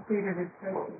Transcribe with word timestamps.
completed 0.00 0.36
his 0.40 0.52
question. 0.60 0.96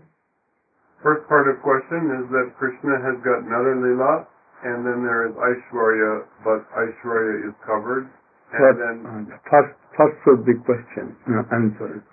First 1.02 1.24
part 1.28 1.48
of 1.48 1.56
question 1.64 2.12
is 2.20 2.24
that 2.28 2.52
Krishna 2.60 3.00
has 3.00 3.16
got 3.24 3.40
another 3.48 3.72
lila, 3.80 4.28
and 4.68 4.84
then 4.84 5.00
there 5.00 5.32
is 5.32 5.34
Aishwarya, 5.34 6.28
but 6.44 6.60
Aishwarya 6.76 7.48
is 7.48 7.56
covered. 7.64 8.04
And 8.52 8.60
But, 8.60 8.74
then 8.76 8.96
uh, 9.32 9.36
first, 9.48 9.72
first 9.96 10.16
should 10.24 10.44
be 10.44 10.52
question, 10.66 11.16
uh, 11.32 11.56
answer. 11.56 12.04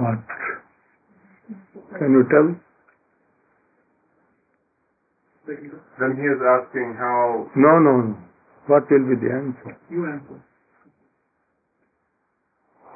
What? 0.00 0.24
Can 1.98 2.10
you 2.12 2.24
tell? 2.32 2.48
then 5.98 6.14
he 6.14 6.22
is 6.22 6.38
asking 6.40 6.94
how 6.96 7.50
No, 7.56 7.78
no, 7.82 7.94
no. 8.14 8.16
What 8.68 8.86
will 8.88 9.04
be 9.10 9.18
the 9.18 9.32
answer? 9.34 9.76
You 9.90 10.06
answer. 10.06 10.38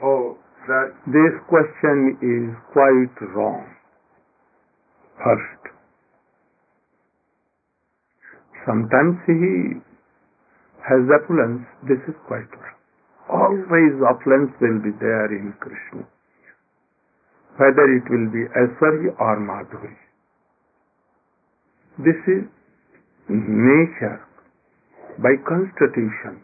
oh 0.03 0.39
that 0.67 0.95
This 1.07 1.35
question 1.49 2.17
is 2.23 2.57
quite 2.73 3.17
wrong. 3.35 3.67
First. 5.19 5.63
Sometimes 8.67 9.21
he 9.27 9.81
has 10.89 11.05
opulence, 11.13 11.69
this 11.89 12.01
is 12.09 12.17
quite 12.27 12.49
wrong. 12.57 12.79
Always 13.29 13.95
opulence 14.05 14.53
will 14.61 14.81
be 14.81 14.93
there 15.01 15.29
in 15.33 15.53
Krishna. 15.61 16.05
Whether 17.57 17.87
it 17.97 18.05
will 18.11 18.29
be 18.33 18.45
Aishwarya 18.53 19.13
or 19.21 19.37
Madhurya. 19.41 20.05
This 21.99 22.21
is 22.27 22.45
nature 23.29 24.21
by 25.23 25.37
constitution 25.47 26.43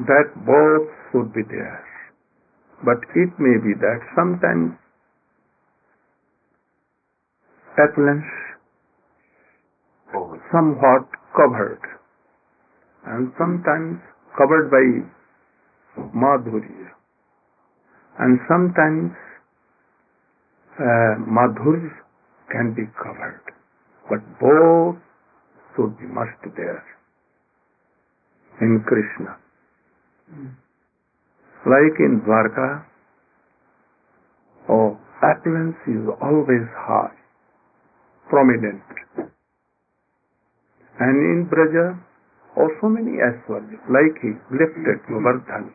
that 0.00 0.32
both 0.44 0.88
should 1.12 1.32
be 1.32 1.42
there. 1.48 1.89
But 2.84 2.98
it 3.14 3.30
may 3.38 3.56
be 3.60 3.74
that 3.78 4.00
sometimes 4.16 4.72
oh, 10.14 10.38
somewhat 10.52 11.06
covered 11.36 11.80
and 13.06 13.32
sometimes 13.38 14.00
covered 14.36 14.70
by 14.70 14.84
madhurya 16.14 16.90
and 18.18 18.38
sometimes 18.48 19.12
uh, 20.78 21.14
madhurya 21.38 21.90
can 22.50 22.74
be 22.74 22.84
covered 23.02 23.40
but 24.08 24.20
both 24.40 24.96
should 25.74 25.96
be 25.98 26.06
must 26.06 26.42
there 26.56 26.84
in 28.60 28.84
Krishna 28.86 29.36
like 31.66 31.96
in 32.00 32.22
Dwarka 32.24 32.84
oh 34.68 34.98
opulence 35.22 35.76
is 35.86 36.04
always 36.20 36.64
high 36.76 37.16
prominent 38.28 38.82
and 41.00 41.16
in 41.16 41.48
Braja 41.48 41.96
also 42.56 42.92
many 42.92 43.16
Aishwarya, 43.16 43.78
like 43.88 44.16
he 44.20 44.36
lifted 44.52 45.00
Govardhan 45.08 45.72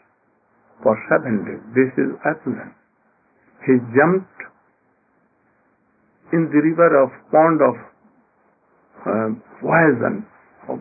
for 0.84 0.94
seven 1.10 1.42
days. 1.48 1.64
This 1.74 1.92
is 1.98 2.14
opulence. 2.22 2.76
He 3.66 3.74
jumped 3.96 4.40
in 6.34 6.50
the 6.52 6.62
river 6.62 6.90
of 7.02 7.10
pond 7.32 7.60
of 7.62 7.76
uh, 9.06 9.30
poison, 9.62 10.26
of 10.70 10.80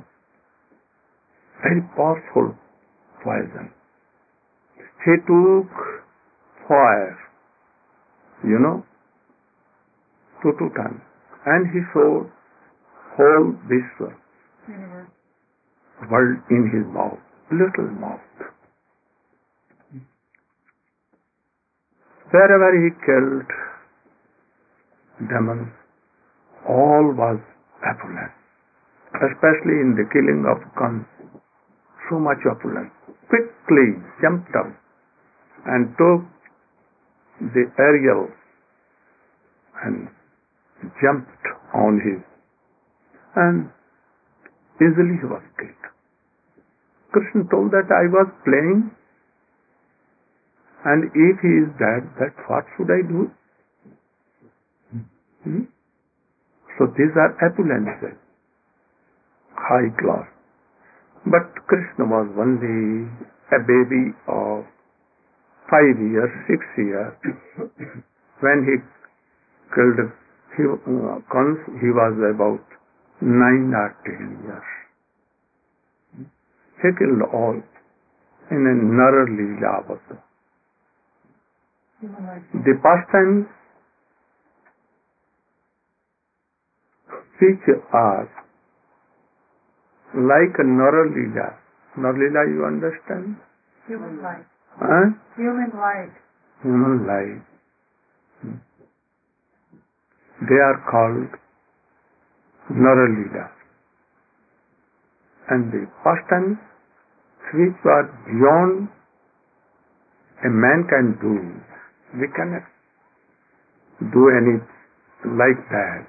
very 1.63 1.81
powerful 1.97 2.53
poison. 3.23 3.71
He 5.05 5.13
took 5.29 5.69
fire, 6.67 7.19
you 8.43 8.59
know, 8.59 8.83
to 10.43 10.53
two 10.59 10.71
times, 10.73 11.01
and 11.45 11.69
he 11.69 11.81
showed 11.93 12.33
whole 13.17 13.53
Universe. 13.69 15.09
world 16.11 16.39
in 16.49 16.71
his 16.73 16.87
mouth, 16.89 17.21
little 17.53 17.91
mouth. 18.01 18.21
Wherever 22.33 22.71
he 22.81 22.89
killed 23.05 23.51
demons, 25.29 25.69
all 26.67 27.13
was 27.13 27.41
opulence, 27.85 28.33
especially 29.21 29.85
in 29.85 29.93
the 30.01 30.09
killing 30.17 30.49
of 30.49 30.65
Kans. 30.81 31.05
So 32.09 32.19
much 32.19 32.41
opulence. 32.51 32.91
Quickly 33.29 34.01
jumped 34.23 34.57
up 34.57 34.73
and 35.67 35.89
took 35.97 36.23
the 37.55 37.65
aerial 37.79 38.29
and 39.85 40.09
jumped 41.03 41.47
on 41.75 42.01
his 42.05 42.23
and 43.37 43.71
easily 44.81 45.19
he 45.21 45.27
was 45.27 45.43
killed. 45.59 45.85
Krishna 47.13 47.43
told 47.51 47.71
that 47.73 47.91
I 47.91 48.07
was 48.11 48.29
playing 48.45 48.91
and 50.85 51.05
if 51.15 51.37
he 51.41 51.53
is 51.65 51.71
dead, 51.81 52.05
that 52.21 52.37
what 52.47 52.65
should 52.77 52.91
I 52.93 53.01
do? 53.09 53.31
Hmm? 55.45 55.65
So 56.77 56.87
these 56.93 57.15
are 57.17 57.33
opulences, 57.41 58.19
high 59.57 59.89
class. 59.97 60.29
But 61.25 61.57
Krishna 61.67 62.05
was 62.05 62.29
only 62.37 63.09
a 63.49 63.61
baby 63.65 64.13
of 64.29 64.67
five 65.71 65.97
years, 65.99 66.33
six 66.49 66.61
years. 66.77 67.15
when 68.41 68.59
he 68.69 68.75
killed 69.75 70.11
he, 70.57 70.63
uh, 70.63 71.19
Kans, 71.33 71.59
he 71.83 71.91
was 71.91 72.15
about 72.31 72.63
nine 73.21 73.75
or 73.75 73.91
ten 74.07 74.39
years. 74.45 74.69
He 76.83 76.89
killed 76.99 77.23
all 77.33 77.59
in 78.51 78.63
a 78.63 78.75
Leela 79.35 79.89
also. 79.89 80.23
The 82.01 82.75
pastimes 82.83 83.47
which 87.41 87.67
are 87.93 88.29
like 90.15 90.55
a 90.59 90.65
Nara 90.65 91.11
Leela. 91.11 91.55
Nara 91.97 92.15
Leela 92.15 92.43
you 92.55 92.65
understand? 92.65 93.37
Human 93.89 94.23
life. 94.23 94.47
Huh? 94.79 95.07
Human 95.37 95.71
life. 95.75 96.15
Human 96.63 97.07
life. 97.07 97.43
They 100.49 100.61
are 100.61 100.79
called 100.91 101.31
Nara 102.71 103.09
Leela. 103.09 103.51
And 105.51 105.71
the 105.73 105.87
pastimes 106.03 106.59
which 107.55 107.77
are 107.85 108.07
beyond 108.27 108.89
a 110.45 110.51
man 110.51 110.87
can 110.89 111.17
do, 111.21 111.35
we 112.19 112.27
cannot 112.35 112.67
do 114.13 114.29
any 114.29 114.59
like 115.39 115.63
that. 115.71 116.07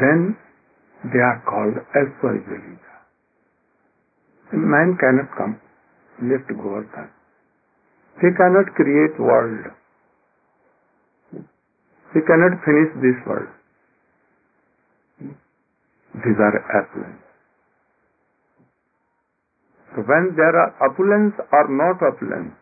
Then 0.00 0.36
they 1.12 1.18
are 1.18 1.42
called 1.46 1.74
Aishwarya 1.94 2.89
Leela. 4.52 4.56
A 4.56 4.56
man 4.56 4.96
cannot 5.00 5.36
come, 5.36 5.60
lift 6.22 6.48
Govardhan. 6.48 7.10
He 8.20 8.28
cannot 8.36 8.66
create 8.74 9.18
world. 9.18 9.66
He 12.12 12.20
cannot 12.26 12.64
finish 12.64 12.92
this 12.96 13.26
world. 13.26 13.48
These 16.14 16.38
are 16.38 16.82
opulence. 16.82 17.22
So 19.94 20.02
when 20.02 20.34
there 20.36 20.56
are 20.56 20.90
opulence 20.90 21.34
or 21.52 21.68
not 21.68 22.02
opulence, 22.02 22.54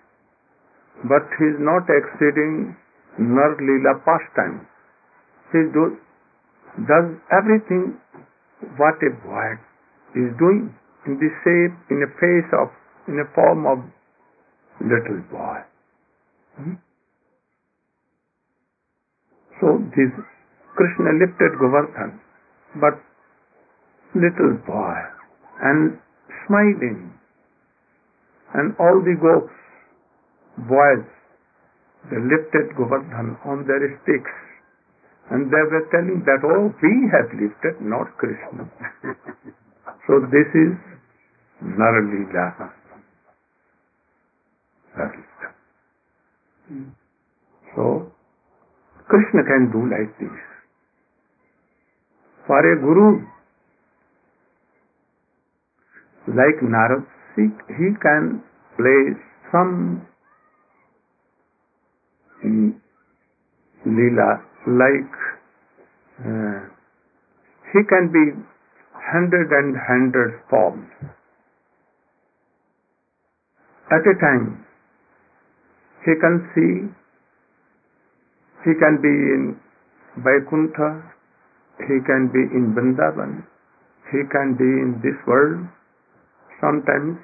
but 1.05 1.23
he 1.39 1.45
is 1.45 1.57
not 1.61 1.83
exceeding 1.89 2.77
Nar 3.19 3.57
Leela 3.57 4.05
pastime. 4.05 4.67
He 5.53 5.59
do, 5.73 5.97
does 6.87 7.17
everything 7.33 7.99
what 8.77 8.95
a 9.03 9.11
boy 9.27 9.59
is 10.15 10.37
doing 10.39 10.75
in 10.75 10.88
the 11.17 11.31
shape, 11.41 11.77
in 11.89 12.05
the 12.05 12.13
face 12.21 12.51
of, 12.53 12.69
in 13.09 13.17
a 13.17 13.29
form 13.33 13.65
of 13.65 13.79
little 14.85 15.23
boy. 15.33 15.57
Hmm? 16.61 16.77
So 19.61 19.81
this 19.97 20.13
Krishna 20.77 21.11
lifted 21.19 21.59
Govardhan, 21.59 22.21
but 22.79 23.01
little 24.15 24.55
boy 24.67 24.99
and 25.63 25.99
smiling. 26.47 27.13
And 28.55 28.73
all 28.79 29.03
the 29.03 29.17
goats, 29.19 29.53
boys, 30.71 31.05
they 32.09 32.17
lifted 32.17 32.77
Govardhan 32.79 33.37
on 33.45 33.67
their 33.67 33.83
sticks. 34.03 34.35
And 35.31 35.53
they 35.53 35.65
were 35.69 35.85
telling 35.93 36.25
that, 36.25 36.41
oh, 36.41 36.73
we 36.81 36.95
have 37.13 37.29
lifted, 37.37 37.85
not 37.85 38.09
Krishna. 38.17 38.65
so 40.09 40.25
this 40.33 40.49
is 40.57 40.73
Naralila. 41.63 42.71
Naralila. 44.97 45.49
So, 47.75 48.13
Krishna 49.09 49.43
can 49.45 49.71
do 49.73 49.81
like 49.89 50.19
this. 50.19 50.39
For 52.47 52.61
a 52.61 52.81
guru, 52.81 53.27
like 56.29 56.61
Narad, 56.63 57.07
he, 57.37 57.49
can 58.03 58.43
play 58.77 59.15
some 59.53 60.07
lila, 63.87 64.43
like 64.67 65.15
uh, 66.21 66.61
he 67.73 67.81
can 67.89 68.11
be 68.13 68.43
hundred 68.95 69.51
and 69.53 69.77
hundred 69.77 70.41
forms 70.51 70.89
at 73.91 74.05
a 74.05 74.15
time. 74.21 74.65
He 76.05 76.13
can 76.21 76.35
see, 76.55 76.73
he 78.65 78.73
can 78.79 79.01
be 79.01 79.09
in 79.09 79.57
Vaikuntha, 80.25 81.03
he 81.87 81.97
can 82.05 82.29
be 82.33 82.43
in 82.53 82.75
Vrindavan, 82.77 83.45
he 84.13 84.21
can 84.31 84.57
be 84.57 84.69
in 84.69 85.01
this 85.03 85.17
world, 85.27 85.67
sometimes 86.61 87.19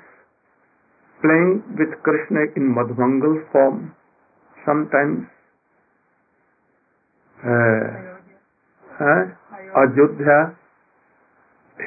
playing 1.23 1.65
with 1.79 1.93
Krishna 2.03 2.53
in 2.57 2.75
Madhumangal 2.75 3.51
form, 3.53 3.95
sometimes 4.67 5.27
uh, 7.45 7.87
uh, 9.01 9.23
Ajodhya, 9.81 10.57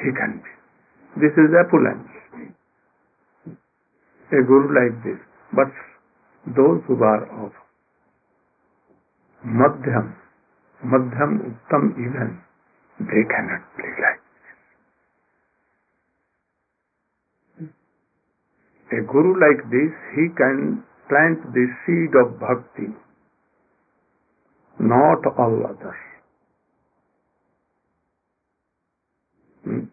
he 0.02 0.10
can 0.12 0.42
be. 0.42 0.50
This 1.22 1.32
is 1.34 1.50
the 1.50 1.64
opulence. 1.66 2.17
A 4.30 4.42
guru 4.44 4.68
like 4.76 5.02
this. 5.04 5.18
But 5.54 5.72
those 6.54 6.82
who 6.86 7.02
are 7.02 7.24
of 7.46 7.52
Madhyam, 9.42 10.14
Madhyam, 10.84 11.32
Uttam 11.48 11.92
even, 11.96 12.38
they 13.00 13.24
cannot 13.24 13.64
play 13.76 13.92
like 14.04 14.20
this. 17.56 18.98
A 18.98 19.00
guru 19.10 19.32
like 19.40 19.64
this, 19.70 19.92
he 20.14 20.28
can 20.36 20.84
plant 21.08 21.40
the 21.54 21.66
seed 21.86 22.12
of 22.20 22.38
bhakti, 22.38 22.92
not 24.78 25.24
all 25.38 25.56
others. 25.64 26.02
Hmm? 29.64 29.84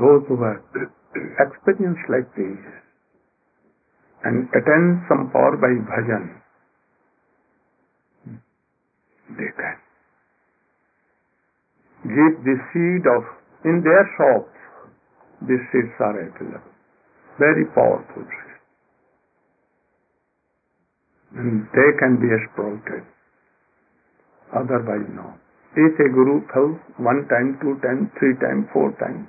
Those 0.00 0.26
who 0.26 0.42
have 0.42 0.62
experience 1.46 1.98
like 2.08 2.34
this 2.34 2.58
and 4.24 4.48
attain 4.54 5.04
some 5.08 5.30
power 5.32 5.56
by 5.56 5.72
bhajan, 5.90 6.26
they 9.38 9.50
can 9.56 9.76
give 12.02 12.34
the 12.42 12.56
seed 12.72 13.06
of, 13.06 13.22
in 13.64 13.82
their 13.82 14.04
shops, 14.18 14.50
these 15.46 15.62
seeds 15.70 15.94
are 16.00 16.18
available. 16.18 16.62
Very 17.38 17.66
powerful 17.74 18.22
seeds. 18.22 18.58
And 21.34 21.66
they 21.72 21.90
can 21.98 22.18
be 22.20 22.28
exploited. 22.28 23.06
Otherwise, 24.54 25.08
no. 25.14 25.34
If 25.74 25.96
a 25.98 26.08
guru 26.12 26.44
tells 26.52 26.76
one 26.98 27.26
time, 27.32 27.56
two 27.62 27.80
times, 27.80 28.10
three 28.18 28.36
times, 28.36 28.68
four 28.74 28.92
times, 29.00 29.24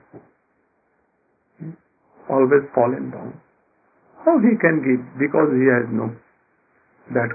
hmm, 1.60 1.72
always 2.30 2.68
fallen 2.76 3.12
down. 3.12 3.40
How 4.26 4.40
he 4.40 4.58
can 4.62 4.82
give? 4.84 5.04
Because 5.20 5.50
he 5.56 5.66
has 5.70 5.86
no 5.92 6.16
that 7.14 7.32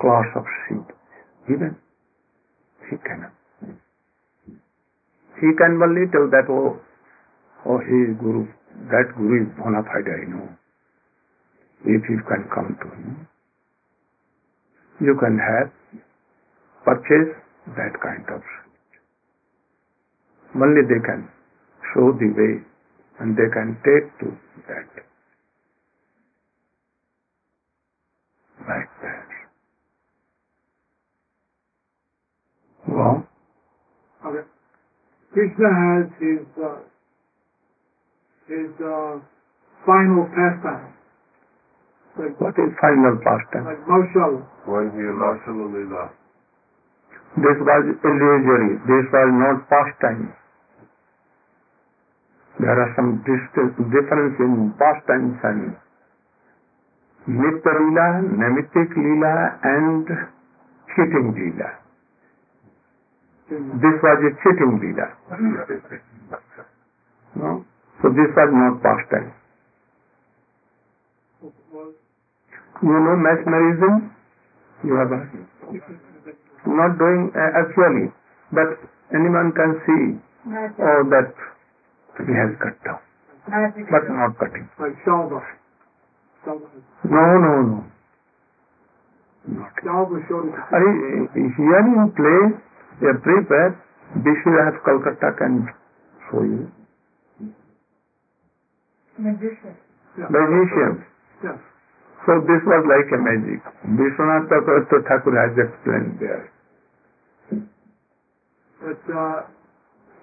class 0.00 0.28
of 0.36 0.44
seed. 0.68 0.86
Even 1.50 1.76
he 2.90 2.96
cannot. 2.98 3.32
He 5.40 5.48
can 5.58 5.80
only 5.82 6.06
tell 6.12 6.28
that, 6.30 6.46
oh, 6.50 6.78
oh, 7.66 7.78
he 7.80 7.96
is 8.12 8.18
Guru. 8.20 8.46
That 8.90 9.14
Guru 9.16 9.44
is 9.44 9.48
bona 9.58 9.82
fide, 9.84 10.10
I 10.10 10.30
know. 10.30 10.48
If 11.84 12.02
you 12.10 12.20
can 12.28 12.48
come 12.54 12.76
to 12.82 12.88
him, 12.96 13.28
you 15.00 15.16
can 15.20 15.38
have, 15.38 15.72
purchase 16.84 17.36
that 17.76 17.94
kind 18.02 18.26
of 18.34 18.42
seed. 18.42 18.74
Only 20.62 20.82
they 20.88 21.00
can 21.06 21.28
show 21.94 22.12
the 22.12 22.28
way 22.36 22.64
and 23.20 23.36
they 23.36 23.48
can 23.52 23.76
take 23.84 24.08
to 24.20 24.28
that. 24.68 24.88
Like 28.68 28.90
that. 29.02 29.28
Well, 32.88 33.28
Okay. 34.26 34.46
Krishna 35.38 35.70
has 35.70 36.06
his 36.18 36.42
uh, 36.58 36.82
his 38.50 38.74
uh, 38.82 39.22
final 39.86 40.26
pastime, 40.34 40.90
like 42.18 42.34
what 42.42 42.58
is 42.58 42.74
final 42.82 43.14
pastime? 43.22 43.70
like 43.70 43.78
Maushal. 43.86 44.42
When 44.66 44.90
he 44.98 45.06
lost 45.14 45.46
Lila. 45.46 46.10
This 47.38 47.54
was 47.62 47.82
illusory. 48.02 48.82
This 48.82 49.06
was 49.14 49.30
not 49.38 49.62
pastime. 49.70 50.34
There 52.58 52.74
are 52.74 52.90
some 52.98 53.22
distance, 53.22 53.78
difference 53.94 54.34
in 54.42 54.74
pastimes 54.74 55.38
and 55.46 55.78
Nitya 57.30 57.72
Leela, 57.78 58.08
Naimittik 58.26 58.90
Leela 58.90 59.54
and 59.62 60.02
cheating 60.90 61.30
Leela. 61.30 61.87
This 63.48 63.96
was 64.04 64.18
a 64.28 64.30
cheating 64.44 64.76
Leela. 64.76 65.08
No? 67.34 67.64
So 68.02 68.10
this 68.12 68.28
was 68.36 68.50
not 68.52 68.82
pastime. 68.84 69.32
You 72.82 72.92
know 72.92 73.16
mesmerism? 73.16 74.12
You 74.84 74.94
have 75.00 75.08
heard? 75.08 75.32
Not 76.68 76.98
doing 77.00 77.32
uh, 77.32 77.50
actually, 77.56 78.12
but 78.52 78.68
anyone 79.16 79.52
can 79.56 79.80
see 79.88 80.20
Magic. 80.44 80.76
oh, 80.78 81.08
that 81.08 81.32
he 82.20 82.32
has 82.36 82.52
cut 82.60 82.76
down, 82.84 83.00
but 83.88 84.04
not 84.12 84.36
cutting. 84.38 84.68
like 84.78 84.92
Shalva. 85.08 85.40
Shalva, 86.44 86.68
No, 87.08 87.24
no, 87.40 87.52
no. 87.64 87.80
Not. 89.48 89.72
Shalva 89.82 90.20
showed 90.28 90.52
it. 90.52 92.67
I, 92.98 93.04
here 93.04 93.10
in 93.10 93.20
play, 93.22 93.32
everywhere, 93.38 93.84
Bishop 94.18 94.84
Calcutta 94.84 95.30
can 95.38 95.68
show 96.30 96.42
you. 96.42 96.70
Magician. 99.18 99.74
Yeah. 100.18 100.26
Magicians. 100.30 101.02
Yes. 101.42 101.58
So 102.26 102.40
this 102.42 102.62
was 102.66 102.82
like 102.86 103.08
a 103.14 103.18
magic. 103.22 103.62
Vishwanath 103.86 104.48
Thakur 104.50 104.86
Thakur 104.90 105.34
has 105.38 105.54
explained 105.54 106.18
there. 106.20 106.52
But 108.78 109.02
uh, 109.10 109.42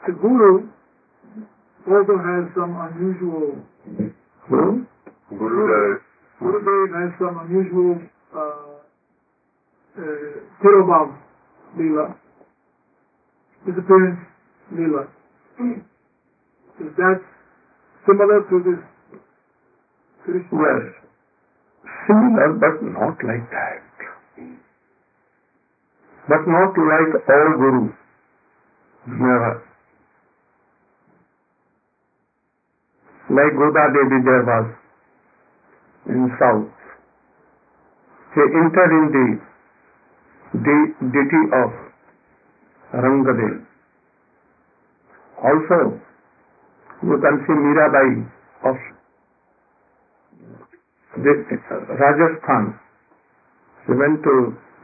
the 0.07 0.13
guru 0.13 0.69
also 1.87 2.15
has 2.17 2.51
some 2.55 2.75
unusual. 2.75 3.63
Who? 4.49 4.85
Guru 5.29 5.63
Dev. 5.67 6.05
Gurudev 6.41 6.91
has 6.91 7.11
some 7.19 7.37
unusual 7.47 8.01
uh, 8.35 8.75
uh, 9.97 10.03
Tirobhav 10.61 11.15
Leela, 11.77 12.15
disappearance 13.65 14.19
Leela. 14.73 15.07
Is 16.79 16.91
that 16.97 17.19
similar 18.05 18.41
to 18.49 18.55
this 18.65 18.81
Krishna? 20.25 20.57
Yes. 20.57 20.85
Similar, 22.07 22.49
but 22.61 22.75
not 22.81 23.17
like 23.23 23.45
that. 23.49 23.81
But 26.27 26.43
not 26.49 26.73
like 26.73 27.11
all 27.29 27.49
gurus. 27.61 27.93
Never. 29.07 29.61
Like 33.29 33.53
Goda 33.57 33.85
Devi 33.93 34.19
there 34.25 34.43
was 34.49 34.67
in 36.09 36.29
south. 36.39 36.73
He 38.33 38.41
entered 38.41 38.91
in 38.97 39.05
the, 39.15 39.27
the 40.59 40.77
deity 41.13 41.41
of 41.53 41.84
रंग 42.95 43.27
दे 43.37 43.47
also 45.37 45.79
you 47.03 47.17
can 47.21 47.37
Mirabai 47.59 48.15
of 48.61 48.83
Rajasthan 51.13 52.71
cement 53.87 54.23
to 54.23 54.33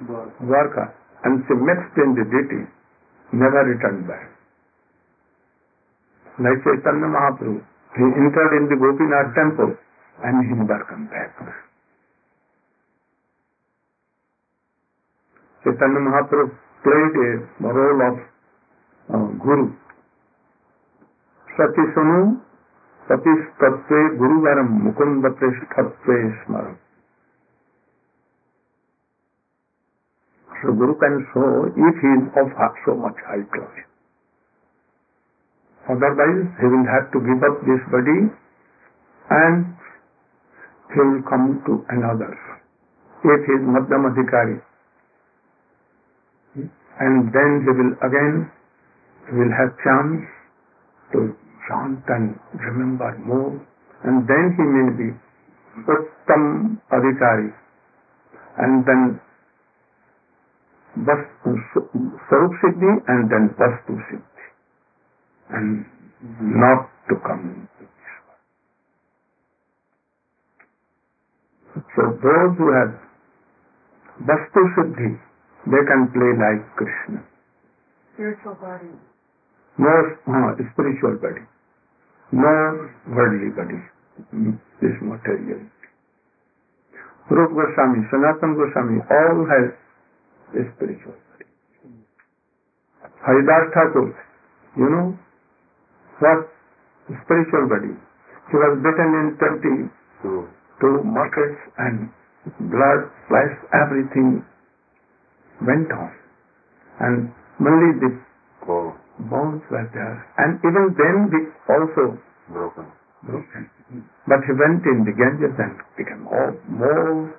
Dwarka 0.04 0.84
and 1.22 1.42
she 1.44 1.56
makes 1.64 1.98
in 1.98 2.14
deity 2.14 2.60
never 3.32 3.66
return 3.66 4.02
back 4.06 4.30
नहीं 6.38 6.58
Chaitanya 6.60 7.08
Mahaprabhu 7.10 7.54
he 7.92 8.12
entered 8.18 8.54
in 8.54 8.68
the 8.68 8.80
Gopinath 8.80 9.34
temple 9.36 9.76
and 10.18 10.42
he 10.42 10.60
never 10.60 10.84
come 10.90 11.06
back 11.08 11.50
Chaitanya 15.66 16.00
Mahaprabhu 16.02 16.71
played 16.84 17.16
a 17.18 17.70
role 17.70 18.02
of 18.10 18.16
uh, 19.14 19.28
Guru. 19.44 19.74
Sati 21.58 21.84
Tattve 23.60 24.00
Guruvaram 24.18 24.70
Mukunda 24.86 25.30
Presthatve 25.36 26.18
Smaram. 26.46 26.78
So 30.62 30.72
Guru 30.74 30.94
can 30.98 31.26
show 31.34 31.66
if 31.70 31.96
he 32.02 32.10
is 32.22 32.26
of 32.38 32.50
so 32.86 32.96
much 32.96 33.18
high 33.26 33.46
class. 33.50 33.76
Otherwise, 35.90 36.46
he 36.62 36.66
will 36.70 36.86
have 36.86 37.12
to 37.12 37.20
give 37.20 37.42
up 37.42 37.58
this 37.66 37.82
body 37.90 38.30
and 39.30 39.76
he 40.94 41.00
will 41.02 41.24
come 41.28 41.62
to 41.66 41.84
another. 41.90 42.32
If 43.26 43.42
he 43.46 43.54
is 43.58 43.64
Madhyam 43.66 44.06
Adhikari, 44.14 44.62
and 47.02 47.34
then 47.34 47.52
he 47.66 47.72
will 47.82 47.94
again 48.08 48.52
will 49.34 49.54
have 49.60 49.72
chance 49.86 50.26
to 51.14 51.20
chant 51.70 52.04
and 52.10 52.36
remember 52.54 53.12
more, 53.26 53.54
and 54.06 54.28
then 54.28 54.46
he 54.58 54.64
may 54.64 54.90
be 55.00 55.10
Uttam 55.88 56.80
Adhikari, 56.92 57.54
and 58.60 58.86
then 58.86 59.22
Sarup 60.98 62.54
Siddhi 62.62 62.92
and 63.08 63.32
then 63.32 63.56
Vastu 63.60 63.96
Siddhi, 64.10 64.46
and 65.52 65.86
not 66.42 66.90
to 67.10 67.16
come. 67.28 67.68
So 71.96 72.04
those 72.24 72.58
who 72.58 72.68
have 72.76 72.94
Vastu 74.28 74.62
Siddhi, 74.78 75.20
they 75.68 75.84
can 75.86 76.10
play 76.14 76.32
like 76.38 76.62
Krishna. 76.76 77.22
Spiritual 78.14 78.56
body. 78.58 78.90
No 79.78 79.94
uh, 80.28 80.52
spiritual 80.74 81.16
body, 81.22 81.42
no 82.32 82.54
worldly 83.08 83.50
body, 83.56 83.80
this 84.82 84.98
material. 85.02 85.64
Rup 87.32 87.52
Goswami, 87.56 88.04
Sanatan 88.12 88.60
Goswami, 88.60 89.00
all 89.08 89.38
have 89.48 89.68
a 90.60 90.62
spiritual 90.76 91.16
body. 91.16 91.48
Haridas 93.24 93.66
Thakur, 93.72 94.12
you 94.76 94.90
know, 94.92 95.16
what 96.20 96.52
spiritual 97.24 97.66
body. 97.72 97.96
He 98.52 98.56
was 98.60 98.74
beaten 98.84 99.10
in 99.16 99.28
20 99.40 99.90
So, 100.22 101.02
markets 101.08 101.60
and 101.78 102.12
blood, 102.68 103.08
flesh, 103.30 103.54
everything 103.72 104.44
went 105.66 105.90
on. 105.92 106.12
And 107.02 107.34
only 107.62 107.92
the 108.02 108.12
oh, 108.70 108.94
bones 109.30 109.62
were 109.70 109.88
there. 109.94 110.18
And 110.38 110.58
even 110.62 110.94
then 110.98 111.16
we 111.30 111.40
also 111.70 112.18
broken. 112.50 112.88
broken. 113.24 113.70
But 114.28 114.42
he 114.46 114.54
went 114.54 114.86
in 114.86 115.06
the 115.06 115.14
Ganges 115.14 115.56
and 115.58 115.78
became 115.98 116.26
all 116.28 116.54
more 116.70 117.34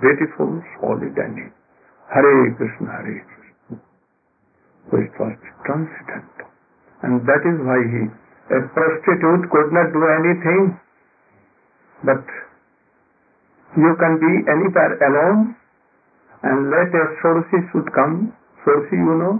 beautiful, 0.00 0.60
solid 0.80 1.16
and 1.16 1.52
Hare 2.12 2.54
Krishna, 2.56 2.90
Hare 3.00 3.20
Krishna. 3.24 3.80
So 4.90 4.94
it 4.98 5.12
was 5.16 5.36
transcendental. 5.64 6.48
And 7.02 7.24
that 7.24 7.42
is 7.44 7.56
why 7.64 7.80
he, 7.80 8.02
a 8.52 8.58
prostitute 8.72 9.44
could 9.50 9.70
not 9.72 9.88
do 9.92 10.02
anything. 10.20 10.62
But 12.04 12.24
you 13.76 13.92
can 13.96 14.14
be 14.20 14.32
anywhere 14.50 14.98
alone 15.00 15.56
and 16.42 16.70
let 16.70 16.90
a 16.90 17.04
Sorsi 17.22 17.58
should 17.72 17.88
come. 17.94 18.32
Sorsi, 18.66 18.94
you 18.98 19.16
know, 19.18 19.34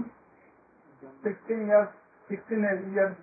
16 1.23 1.67
years, 1.67 1.89
16 2.29 2.63
years, 2.95 3.15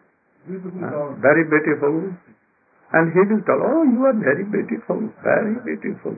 beautiful 0.47 0.71
Uh, 0.79 1.15
very 1.19 1.43
beautiful. 1.47 2.15
And 2.91 3.11
he 3.13 3.21
will 3.29 3.43
tell, 3.45 3.59
oh, 3.61 3.83
you 3.85 4.01
are 4.09 4.17
very 4.17 4.43
beautiful, 4.47 4.97
very 5.21 5.55
beautiful. 5.67 6.15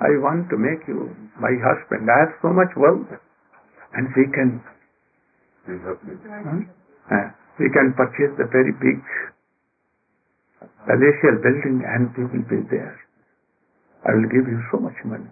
I 0.00 0.10
want 0.22 0.48
to 0.50 0.56
make 0.56 0.86
you 0.86 1.10
my 1.40 1.50
husband. 1.62 2.06
I 2.10 2.18
have 2.26 2.34
so 2.42 2.52
much 2.52 2.70
wealth. 2.76 3.10
And 3.94 4.08
we 4.16 4.24
can, 4.32 4.62
You 5.68 5.78
have 5.84 5.98
to. 6.00 6.12
hmm, 6.16 6.62
uh, 7.10 7.28
we 7.58 7.68
can 7.70 7.92
purchase 7.96 8.32
a 8.40 8.46
very 8.48 8.72
big 8.72 8.98
palatial 10.86 11.36
building 11.42 11.82
and 11.86 12.08
we 12.16 12.24
will 12.24 12.46
be 12.48 12.60
there. 12.70 12.96
I 14.06 14.14
will 14.14 14.28
give 14.30 14.46
you 14.48 14.60
so 14.72 14.78
much 14.78 14.96
money. 15.04 15.30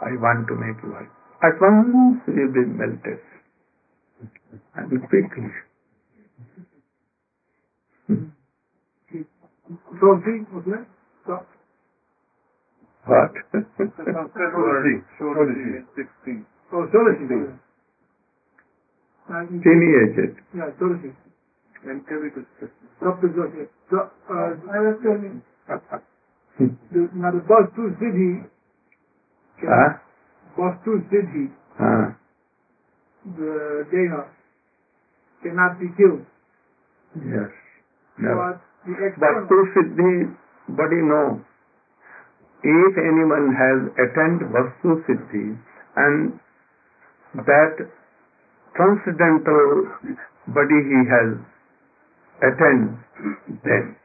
I 0.00 0.10
want 0.20 0.46
to 0.48 0.54
make 0.56 0.78
you 0.84 0.92
husband. 0.94 1.10
At 1.42 1.56
once 1.60 2.22
you 2.28 2.34
will 2.34 2.54
be 2.54 2.64
melted. 2.66 3.20
And 4.76 4.90
quickly. 5.08 5.50
Hmm. 8.08 8.30
So, 10.00 10.08
see, 10.24 10.38
was 10.54 10.64
that? 10.66 10.86
So, 11.26 11.40
What? 13.06 13.32
Shorty. 13.54 14.94
Shorty. 15.18 15.86
Sixteen. 15.96 16.46
oh, 16.72 16.86
Solasi. 16.92 17.58
Uh, 19.30 19.44
Teenaged. 19.64 20.36
Yeah, 20.54 20.70
Solasi. 20.80 21.12
And 21.86 22.06
Kevin 22.08 22.32
is 22.36 22.70
Dr. 23.00 23.28
Joshi. 23.28 23.68
So, 23.90 23.98
uh, 24.30 24.34
I 24.72 24.78
was 24.80 24.98
telling, 25.02 25.42
Hmm. 26.58 26.66
the, 26.92 27.08
now 27.14 27.30
the 27.32 27.40
Bastu 27.46 27.94
Siddhi, 28.00 28.44
Huh? 29.68 29.90
Bastu 30.56 31.04
Siddhi, 31.12 31.52
Huh? 31.76 32.16
the 33.36 33.84
Deha, 33.92 34.24
cannot 35.42 35.78
be 35.78 35.92
killed. 35.96 36.24
Yes. 37.20 37.52
No. 38.16 38.32
But 38.32 38.56
the 38.88 38.96
external, 38.96 39.44
Siddhi, 39.76 40.34
body 40.72 41.00
no. 41.04 41.44
If 42.64 42.92
anyone 42.96 43.54
has 43.54 43.78
attained 44.00 44.40
Vastu 44.50 45.04
Siddhi 45.06 45.46
and 45.96 46.40
that 47.46 47.76
transcendental 48.74 49.92
body 50.48 50.78
he 50.90 51.00
has 51.12 51.28
attained, 52.42 52.98
then 53.62 53.96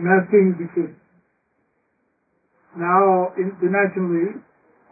I'm 0.00 0.08
asking 0.08 0.56
because 0.56 0.96
now 2.72 3.36
internationally, 3.36 4.40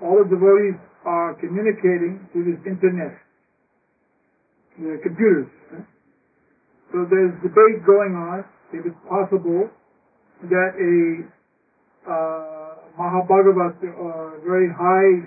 all 0.05 0.21
the 0.21 0.29
devotees 0.29 0.77
are 1.07 1.33
communicating 1.41 2.29
through 2.29 2.53
this 2.53 2.61
internet, 2.69 3.17
the 4.77 5.01
computers. 5.01 5.49
huh? 5.73 5.81
So 6.93 7.07
there's 7.09 7.33
debate 7.41 7.89
going 7.89 8.13
on 8.21 8.45
if 8.77 8.85
it's 8.85 9.01
possible 9.09 9.71
that 10.45 10.77
a 10.77 11.25
uh, 12.05 12.75
Mahabhagavat, 13.01 13.81
uh, 13.81 14.45
very 14.45 14.69
high 14.69 15.25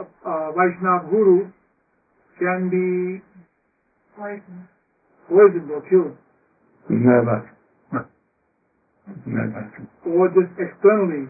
uh, 0.00 0.04
uh, 0.24 0.52
Vaishnava 0.56 1.04
guru, 1.10 1.52
can 2.38 2.70
be 2.72 3.20
Poison. 4.16 4.68
poisoned 5.28 5.70
or 5.70 5.82
killed, 5.90 6.16
never. 6.88 7.59
Or 10.06 10.28
just 10.30 10.54
externally, 10.58 11.28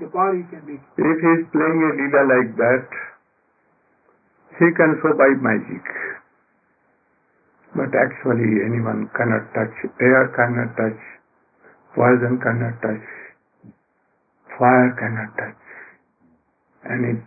the 0.00 0.06
body 0.06 0.42
can 0.50 0.66
be 0.66 0.74
If 0.74 1.16
he 1.22 1.30
is 1.38 1.46
playing 1.54 1.80
a 1.82 1.90
leela 1.94 2.22
like 2.26 2.50
that, 2.58 2.88
he 4.58 4.66
can 4.74 4.98
show 5.02 5.14
by 5.14 5.30
magic. 5.38 5.84
But 7.74 7.90
actually 7.94 8.62
anyone 8.66 9.10
cannot 9.16 9.50
touch, 9.54 9.76
air 10.00 10.30
cannot 10.34 10.76
touch, 10.78 11.00
poison 11.94 12.38
cannot 12.38 12.78
touch, 12.82 13.06
fire 14.58 14.90
cannot 14.98 15.30
touch, 15.38 15.62
any 16.86 17.18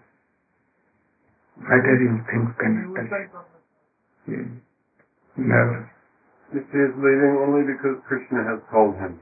material 1.60 2.16
things 2.32 2.52
cannot 2.60 2.96
touch. 2.96 3.12
Hmm. 4.26 4.60
Never. 5.36 5.97
He 6.52 6.60
is 6.60 6.94
leaving 6.96 7.36
only 7.44 7.68
because 7.68 8.00
Krishna 8.08 8.40
has 8.48 8.60
called 8.72 8.96
him. 8.96 9.20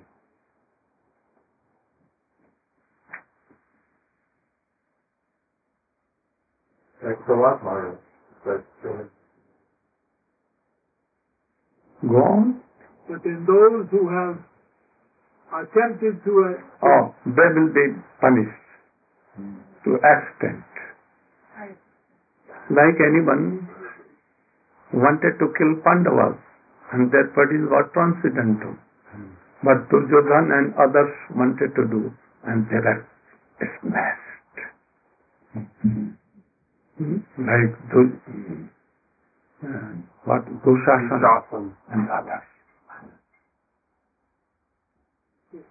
Thanks 7.01 7.21
a 7.27 7.33
lot, 7.33 7.63
Maharaj. 7.63 7.97
That's 8.45 8.61
uh, 8.85 9.03
Go 12.07 12.17
on. 12.17 12.61
But 13.09 13.23
then 13.23 13.45
those 13.45 13.89
who 13.89 14.09
have 14.09 14.37
attempted 15.53 16.23
to, 16.25 16.31
uh, 16.31 16.85
Oh, 16.85 17.15
they 17.25 17.49
will 17.57 17.73
be 17.73 17.85
punished 18.21 18.65
to 19.85 19.97
extent. 19.97 20.65
Like 22.69 22.97
anyone 22.97 23.69
wanted 24.93 25.37
to 25.37 25.45
kill 25.57 25.73
Pandavas 25.85 26.37
and 26.93 27.11
that 27.11 27.33
body 27.35 27.59
was 27.65 27.85
transcendental. 27.93 28.75
But 29.63 29.89
Duryodhan 29.89 30.45
and 30.53 30.67
others 30.75 31.11
wanted 31.35 31.73
to 31.75 31.83
do, 31.89 32.13
and 32.45 32.65
they 32.69 32.81
were 32.81 33.01
smashed. 33.81 34.21
Like 37.37 37.73
Du- 37.91 38.19
uh, 39.63 39.91
what 40.25 40.45
Dushasana 40.65 41.19
Dushasana. 41.21 41.73
and 41.91 42.09
others. 42.09 42.45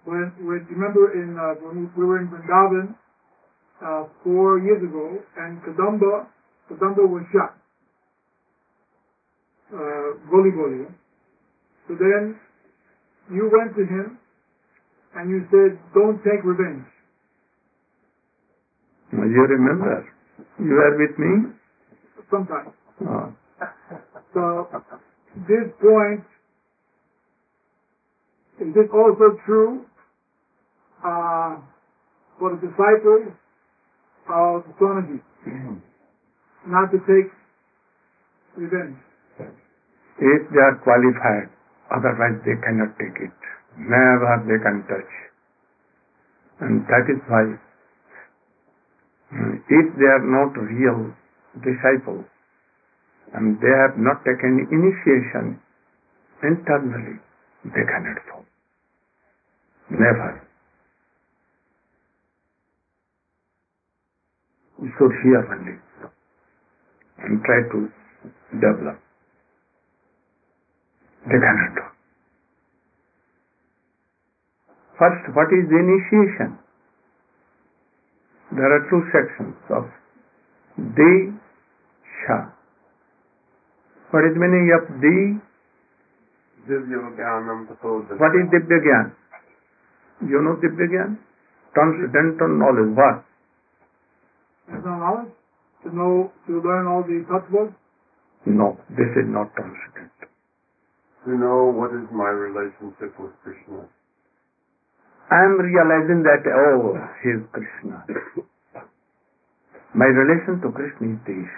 When, 0.05 0.31
when 0.41 0.67
you 0.69 0.75
remember 0.75 1.13
in 1.13 1.37
uh, 1.37 1.55
when 1.61 1.91
we 1.97 2.05
were 2.05 2.19
in 2.19 2.27
Vrindavan 2.29 2.95
uh, 3.81 4.05
four 4.23 4.59
years 4.59 4.83
ago, 4.83 5.19
and 5.37 5.61
Kadamba, 5.63 6.27
Kadamba 6.71 7.07
was 7.07 7.23
shot, 7.33 7.55
uh, 9.73 10.17
Goli 10.31 10.51
Goli. 10.55 10.87
So 11.87 11.95
then 11.95 12.35
you 13.29 13.49
went 13.51 13.75
to 13.75 13.85
him 13.85 14.17
and 15.15 15.29
you 15.29 15.45
said, 15.51 15.79
"Don't 15.93 16.17
take 16.23 16.43
revenge." 16.43 16.85
You 19.11 19.43
remember? 19.49 20.05
You 20.59 20.73
were 20.73 20.97
with 20.97 21.17
me? 21.19 21.33
Sometimes. 22.29 22.73
Uh, 22.99 23.31
So 24.35 24.67
this 25.47 25.71
point 25.79 26.23
is 28.59 28.73
this 28.75 28.89
also 28.91 29.37
true 29.45 29.85
uh, 31.05 31.55
for 32.39 32.51
the 32.55 32.59
disciples 32.67 33.31
of 34.27 34.63
Swamiji? 34.79 35.21
Not 36.67 36.91
to 36.91 36.99
take 37.07 37.31
revenge. 38.57 38.97
if 39.39 40.41
they 40.51 40.59
are 40.59 40.75
qualified, 40.83 41.49
otherwise 41.91 42.39
they 42.45 42.57
cannot 42.63 42.97
take 42.97 43.17
it. 43.19 43.37
Never 43.77 44.43
they 44.47 44.59
can 44.63 44.85
touch. 44.87 45.13
And 46.61 46.87
that 46.87 47.05
is 47.11 47.19
why, 47.27 47.43
mm, 49.35 49.55
if 49.59 49.85
they 49.99 50.09
are 50.09 50.25
not 50.25 50.55
real 50.55 51.11
disciples, 51.61 52.25
and 53.33 53.59
they 53.59 53.73
have 53.83 53.97
not 53.97 54.23
taken 54.23 54.63
initiation 54.71 55.59
internally, 56.43 57.19
they 57.65 57.83
cannot 57.83 58.17
fall. 58.29 58.45
Never. 59.89 60.41
We 64.79 64.89
should 64.97 65.11
hear 65.23 65.41
only 65.51 65.79
and 67.19 67.41
try 67.43 67.61
to 67.71 67.79
develop. 68.59 69.04
They 71.25 71.39
cannot 71.41 71.71
do. 71.73 71.85
First, 74.99 75.23
what 75.35 75.49
is 75.51 75.65
the 75.67 75.77
initiation? 75.81 76.57
There 78.53 78.69
are 78.69 78.83
two 78.89 79.01
sections 79.11 79.57
of 79.73 79.89
Diksha. 80.77 82.53
What 84.11 84.23
is 84.23 84.37
the 84.37 84.39
meaning 84.39 84.69
of 84.71 84.85
Di? 85.01 85.41
Divyagyanam 86.69 87.67
tato 87.67 88.05
What 88.15 88.33
is 88.37 88.45
Divya 88.53 88.79
Gyan? 88.85 89.11
You 90.29 90.41
know 90.41 90.55
Divya 90.61 90.87
Gyan? 90.87 91.17
Transcendental 91.73 92.49
knowledge. 92.55 92.95
What? 92.95 93.25
That's 94.69 94.85
not 94.85 94.99
knowledge. 94.99 95.33
To 95.83 95.95
know, 95.95 96.31
to 96.47 96.61
learn 96.61 96.87
all 96.87 97.03
the 97.03 97.25
tattvas. 97.29 97.73
No, 98.45 98.77
this 98.89 99.09
is 99.17 99.27
not 99.27 99.53
transcendental. 99.53 99.94
To 101.25 101.31
know 101.33 101.73
what 101.73 101.89
is 101.89 102.05
my 102.13 102.29
relationship 102.29 103.17
with 103.17 103.33
Krishna. 103.41 103.89
I 105.31 105.41
am 105.41 105.57
realizing 105.57 106.21
that, 106.21 106.45
oh, 106.45 106.93
he 107.25 107.29
is 107.33 107.41
Krishna. 107.49 108.05
My 109.95 110.05
relation 110.05 110.61
to 110.61 110.69
Krishna 110.69 111.17
is 111.17 111.21
this. 111.25 111.49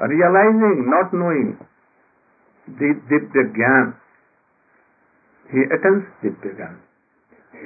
Realizing, 0.00 0.88
not 0.88 1.12
knowing, 1.12 1.60
the 2.64 2.90
Divya 3.12 3.44
Gyan. 3.52 3.86
He 5.52 5.60
attends 5.68 6.08
Divya 6.24 6.56
Gyan. 6.56 6.76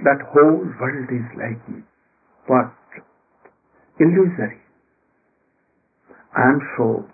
That 0.03 0.27
whole 0.35 0.59
world 0.59 1.09
is 1.13 1.29
like 1.39 1.63
me. 1.71 1.87
but 2.49 2.75
Illusory. 4.01 4.59
I 6.37 6.43
am 6.51 6.61
soul. 6.77 7.05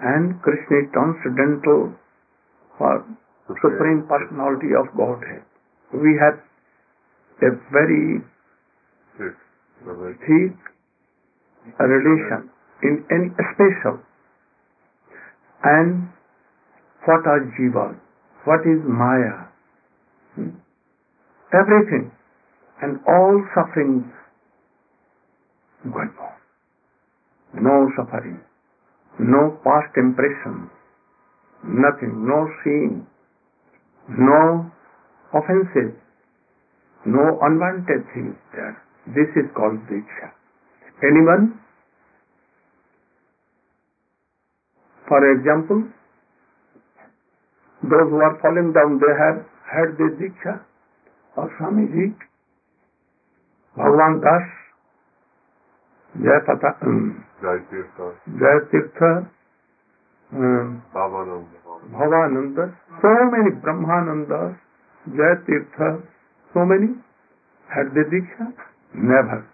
And 0.00 0.40
Krishna 0.42 0.84
is 0.84 0.88
transcendental 0.92 1.92
for 2.78 3.04
Supreme 3.60 4.06
Personality 4.08 4.72
of 4.72 4.88
Godhead. 4.96 5.44
We 5.92 6.16
have 6.20 6.40
a 7.42 7.50
very 7.72 8.24
thick 9.18 10.56
relation 11.78 12.50
in 12.82 13.04
any 13.10 13.28
special. 13.52 14.00
And 15.64 16.08
what 17.04 17.26
are 17.26 17.44
jivas? 17.58 17.96
What 18.44 18.60
is 18.64 18.80
maya? 18.88 19.48
Hmm? 20.36 20.56
Everything 21.52 22.12
and 22.82 22.98
all 23.06 23.44
sufferings 23.54 24.08
going 25.84 26.12
on. 26.20 27.62
No 27.62 27.90
suffering, 27.96 28.40
no 29.20 29.60
past 29.62 29.92
impression, 29.96 30.70
nothing, 31.64 32.26
no 32.26 32.48
sin, 32.64 33.06
no 34.08 34.70
offenses, 35.36 35.92
no 37.04 37.38
unwanted 37.42 38.04
things 38.14 38.34
there. 38.52 38.80
This 39.08 39.28
is 39.36 39.50
called 39.54 39.78
Diksha. 39.92 40.32
Anyone? 41.02 41.60
For 45.08 45.20
example, 45.32 45.84
those 47.82 48.08
who 48.08 48.20
are 48.20 48.38
falling 48.40 48.72
down, 48.72 49.00
they 49.00 49.14
have 49.20 49.44
had 49.68 49.96
this 49.98 50.16
Diksha. 50.20 50.60
Or 51.36 51.48
Swamiji, 51.60 52.14
Bhagavan 53.76 54.20
Das, 54.20 54.59
Jai 56.18 56.40
Pata, 56.46 56.76
um, 56.82 57.24
Jai 57.40 57.58
Tirtha. 57.70 58.06
Jai 58.26 58.58
Tirtha, 58.72 59.30
um, 60.32 60.82
Bhavananda. 60.92 61.58
Bhavananda, 61.92 62.64
so 63.00 63.10
many 63.30 63.50
Brahmanandas, 63.62 64.58
Jai 65.14 65.34
Tirtha, 65.46 66.02
so 66.52 66.64
many 66.64 66.94
had 67.70 67.94
the 67.94 68.02
Diksha? 68.10 68.50
Never. 68.94 69.46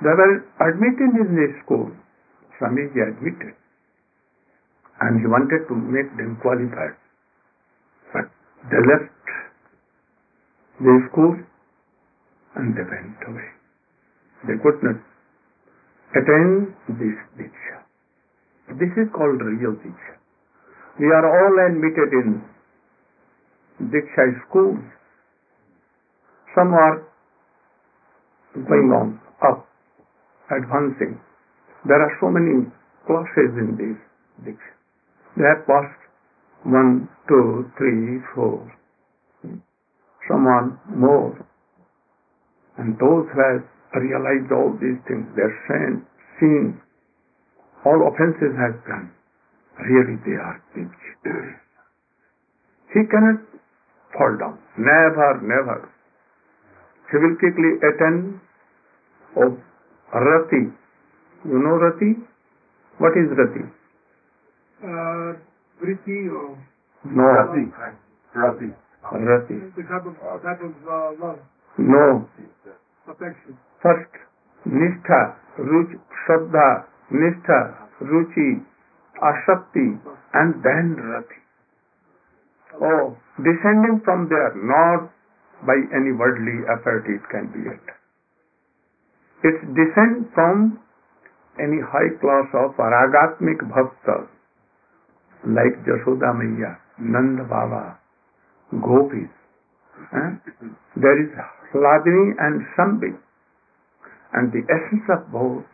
They 0.00 0.08
were 0.08 0.44
admitted 0.64 1.12
in 1.20 1.28
the 1.36 1.48
school. 1.64 1.92
Swamiji 2.56 2.96
admitted. 2.96 3.54
And 5.00 5.20
he 5.20 5.26
wanted 5.26 5.68
to 5.68 5.74
make 5.76 6.08
them 6.16 6.38
qualified. 6.40 6.96
But 8.12 8.32
they 8.70 8.80
left 8.80 9.12
the 10.80 11.08
school 11.12 11.36
and 12.56 12.72
they 12.72 12.84
went 12.88 13.20
away. 13.28 13.55
They 14.46 14.56
could 14.62 14.78
not 14.82 14.98
attain 16.14 16.74
this 16.88 17.18
Diksha. 17.38 17.76
This 18.78 18.92
is 18.96 19.08
called 19.14 19.40
real 19.42 19.74
Diksha. 19.74 20.14
We 20.98 21.06
are 21.06 21.26
all 21.26 21.54
admitted 21.66 22.10
in 22.12 22.42
Diksha 23.90 24.24
schools. 24.48 24.80
Some 26.54 26.72
are 26.72 27.02
going 28.54 28.90
on, 28.94 29.20
up, 29.42 29.66
advancing. 30.50 31.20
There 31.86 32.00
are 32.00 32.12
so 32.20 32.30
many 32.30 32.70
classes 33.06 33.50
in 33.58 33.76
this 33.76 33.98
Diksha. 34.46 34.72
They 35.36 35.44
have 35.44 35.66
passed 35.66 36.00
one, 36.64 37.08
two, 37.28 37.70
three, 37.76 38.22
four. 38.34 38.72
Some 40.28 40.46
are 40.46 40.80
more. 40.94 41.36
And 42.78 42.94
those 42.98 43.26
who 43.32 43.38
have 43.40 43.64
realized 43.94 44.50
all 44.52 44.72
these 44.80 44.98
things, 45.06 45.26
their 45.36 45.52
sin, 45.68 46.02
sin, 46.40 46.80
all 47.84 48.08
offenses 48.10 48.52
have 48.58 48.76
done, 48.86 49.12
really 49.78 50.18
they 50.26 50.36
are 50.36 50.58
big. 50.74 50.90
he 52.92 53.00
cannot 53.06 53.40
fall 54.12 54.34
down. 54.38 54.58
Never, 54.78 55.40
never. 55.42 55.88
He 57.10 57.16
will 57.18 57.36
quickly 57.38 57.78
attain 57.86 58.40
of 59.36 59.52
Rati. 60.12 60.62
You 61.44 61.58
know 61.62 61.76
Rati? 61.78 62.16
What 62.98 63.12
is 63.14 63.28
Rati? 63.36 63.62
Uh, 64.82 65.38
Vritti 65.78 66.18
or 66.32 66.58
No. 67.04 67.22
Rati. 67.22 67.64
Rati. 68.34 68.68
Rati. 69.12 69.54
the 69.76 69.82
type 69.86 70.06
of, 70.06 70.16
type 70.42 70.62
of 70.62 70.74
uh, 70.88 71.24
love, 71.24 71.38
No. 71.78 72.28
First 73.08 74.18
nishtha 74.66 75.20
ruchi 75.60 75.98
shraddha 76.16 76.68
nishtha 77.12 77.58
ruchi 78.04 78.46
asakti 79.16 79.84
and 80.36 80.54
then 80.62 80.94
rati 81.04 81.42
oh 82.74 82.90
descending 83.40 83.98
from 84.00 84.26
there 84.26 84.54
not 84.72 85.08
by 85.60 85.82
any 85.98 86.10
worldly 86.22 86.62
authority 86.74 87.14
it 87.14 87.26
can 87.26 87.46
be 87.52 87.68
it 87.70 87.94
it's 89.42 89.68
descend 89.76 90.24
from 90.34 90.70
any 91.56 91.78
high 91.92 92.08
class 92.18 92.54
of 92.62 92.82
aragatmika 92.82 93.64
bhakta 93.70 94.10
like 95.42 95.82
Jasoda 95.84 96.32
मैया 96.32 96.76
नंद 97.14 97.40
बाबा 97.48 97.82
गोपी 98.72 99.24
There 100.96 101.18
is 101.22 101.30
Hladini 101.72 102.34
and 102.38 102.66
Sambhi. 102.76 103.18
And 104.32 104.52
the 104.52 104.62
essence 104.68 105.08
of 105.08 105.30
both, 105.32 105.64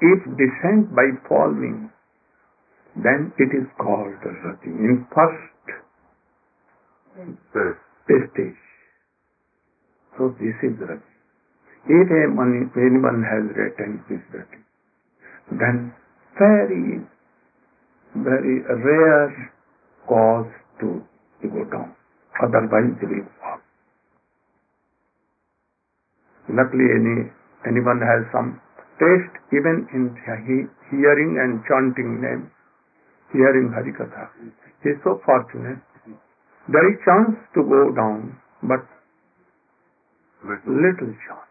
if 0.00 0.24
descent 0.36 0.94
by 0.94 1.10
falling, 1.28 1.90
then 2.96 3.32
it 3.38 3.54
is 3.54 3.66
called 3.78 4.14
Rati. 4.24 4.70
In 4.70 5.06
first 5.14 5.38
stage. 8.34 8.58
So 10.18 10.34
this 10.40 10.54
is 10.62 10.78
Rati. 10.80 11.02
If 11.86 12.10
anyone 12.10 13.22
has 13.22 13.44
written 13.56 14.02
this 14.08 14.22
Rati, 14.32 14.58
then 15.52 15.92
very, 16.38 17.06
very 18.16 18.62
rare 18.62 19.52
cause 20.08 20.52
to 20.80 21.02
go 21.42 21.64
down. 21.70 21.93
Otherwise 22.42 22.96
they 23.00 23.06
will. 23.06 23.28
Luckily 26.50 26.86
any, 26.90 27.30
anyone 27.66 28.00
has 28.02 28.26
some 28.32 28.60
taste 28.98 29.34
even 29.52 29.86
in 29.94 30.14
he, 30.46 30.66
hearing 30.90 31.38
and 31.38 31.62
chanting 31.66 32.20
name, 32.20 32.50
hearing 33.32 33.70
Harikatha. 33.70 34.28
He 34.82 34.90
is 34.90 34.98
so 35.02 35.20
fortunate. 35.24 35.80
There 36.68 36.86
is 36.90 36.96
chance 37.04 37.36
to 37.54 37.62
go 37.62 37.92
down, 37.94 38.36
but 38.62 38.84
little 40.44 41.12
chance. 41.26 41.50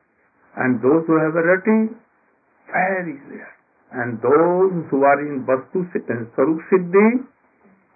And 0.55 0.77
those 0.81 1.05
who 1.07 1.17
have 1.17 1.35
a 1.35 1.43
rati, 1.43 1.93
very 2.69 3.17
rare. 3.29 3.53
And 3.93 4.17
those 4.21 4.73
who 4.89 5.03
are 5.03 5.21
in 5.21 5.45
Vastu 5.45 5.85
Sarup 5.93 6.59
Siddhi, 6.71 7.25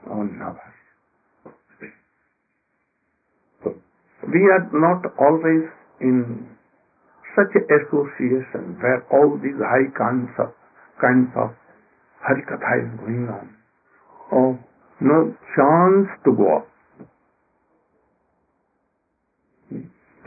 oh, 0.09 0.23
never. 0.23 0.73
So, 3.63 3.73
we 4.27 4.41
are 4.51 4.67
not 4.75 5.01
always 5.19 5.63
in 6.01 6.47
such 7.35 7.53
association 7.55 8.75
where 8.81 9.05
all 9.13 9.37
these 9.39 9.55
high 9.61 9.87
kinds 9.95 10.31
of, 10.39 10.51
kinds 10.99 11.31
of 11.37 11.53
Harikatha 12.25 12.71
is 12.83 12.91
going 12.99 13.29
on. 13.29 13.45
Oh, 14.33 14.59
no 14.99 15.31
chance 15.55 16.09
to 16.25 16.31
go 16.35 16.57
up. 16.57 16.67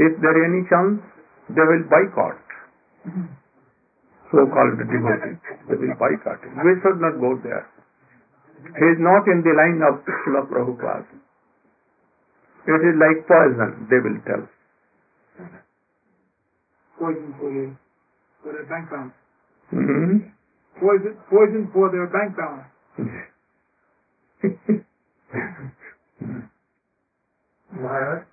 If 0.01 0.13
there 0.23 0.37
is 0.39 0.45
any 0.49 0.63
chance, 0.71 1.03
they 1.51 1.61
will 1.61 1.85
boycott. 1.91 2.41
So-called 4.31 4.79
devotees, 4.81 5.43
they 5.69 5.77
will 5.77 5.97
boycott. 5.99 6.41
We 6.41 6.73
should 6.81 7.03
not 7.03 7.21
go 7.21 7.37
there. 7.43 7.69
He 8.65 8.87
is 8.97 9.01
not 9.03 9.27
in 9.29 9.43
the 9.43 9.53
line 9.53 9.83
of 9.85 10.01
Srila 10.07 10.49
Prabhupada. 10.49 11.05
It 12.67 12.83
is 12.85 12.97
like 13.01 13.27
poison, 13.27 13.87
they 13.89 14.01
will 14.05 14.21
tell. 14.27 14.45
Poison 16.99 17.35
for 17.41 17.49
their, 17.51 17.73
for 18.43 18.53
their 18.53 18.67
bank 18.69 18.91
balance. 18.91 19.15
hmm 19.71 20.19
Poison, 20.79 21.17
poison 21.31 21.71
for 21.73 21.91
their 21.91 22.07
bank 22.07 22.37
balance. 22.37 22.69
Maharaj, 27.73 28.25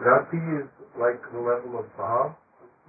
Rati 0.00 0.36
is 0.36 0.68
like 0.98 1.20
the 1.32 1.38
level 1.38 1.78
of 1.78 1.86
Bhav, 1.98 2.34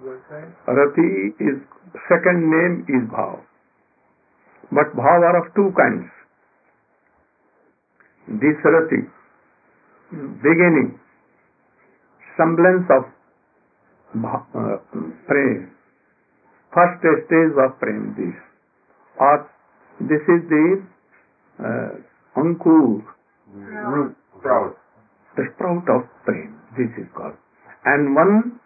you 0.02 0.10
were 0.10 0.22
saying? 0.30 0.54
Rati 0.68 1.36
is, 1.40 1.62
second 2.10 2.50
name 2.50 2.86
is 2.88 3.10
Bhav. 3.12 3.40
But 4.72 4.96
Bhav 4.96 5.20
are 5.22 5.38
of 5.46 5.54
two 5.54 5.72
kinds. 5.78 6.10
This 8.40 8.58
Rati, 8.64 9.10
beginning, 10.42 11.00
semblance 12.38 12.88
of 12.90 13.04
uh, 14.14 14.78
prem, 15.28 15.72
first 16.74 17.02
stage 17.02 17.54
of 17.58 17.80
prem, 17.80 18.14
this. 18.18 18.38
Or 19.20 19.50
this 20.02 20.22
is 20.26 20.42
the 20.50 20.66
uh, 21.60 21.92
ankur, 22.38 23.04
Root, 23.54 24.16
sprout. 24.40 24.78
the 25.38 25.44
sprout 25.54 25.86
of 25.90 26.10
prem, 26.26 26.60
this 26.78 26.90
is 26.98 27.10
called. 27.16 27.38
And 27.86 28.16
one 28.16 28.60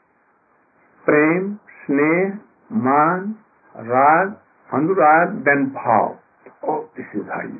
prem, 1.06 1.60
sneh, 1.88 2.40
man, 2.70 3.38
rag, 3.76 4.38
anurag, 4.74 5.44
then 5.44 5.74
bhav. 5.76 6.20
Oh, 6.68 6.90
this 6.96 7.06
is 7.14 7.26
high. 7.28 7.56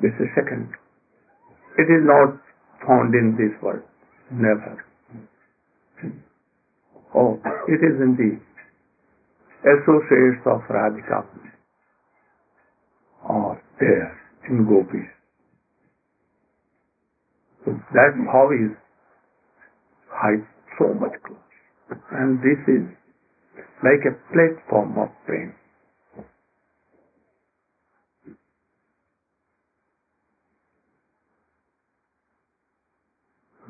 This 0.00 0.12
is 0.20 0.28
second. 0.34 0.79
It 1.80 1.88
is 1.88 2.04
not 2.04 2.36
found 2.86 3.14
in 3.14 3.36
this 3.40 3.56
world. 3.62 3.82
Never. 4.30 4.84
Oh, 7.14 7.40
it 7.68 7.80
is 7.80 7.96
in 8.04 8.12
the 8.20 8.36
associates 9.64 10.44
of 10.44 10.60
Radhika. 10.68 11.24
Or 13.28 13.62
there 13.80 14.20
in 14.48 14.66
gopis. 14.68 15.08
So 17.64 17.72
that 17.92 18.12
bhav 18.28 18.52
is 18.56 18.76
high, 20.08 20.40
so 20.78 20.92
much 20.94 21.16
close. 21.24 22.00
And 22.12 22.38
this 22.40 22.60
is 22.68 22.84
like 23.82 24.04
a 24.04 24.14
platform 24.32 24.98
of 24.98 25.08
prem. 25.26 25.54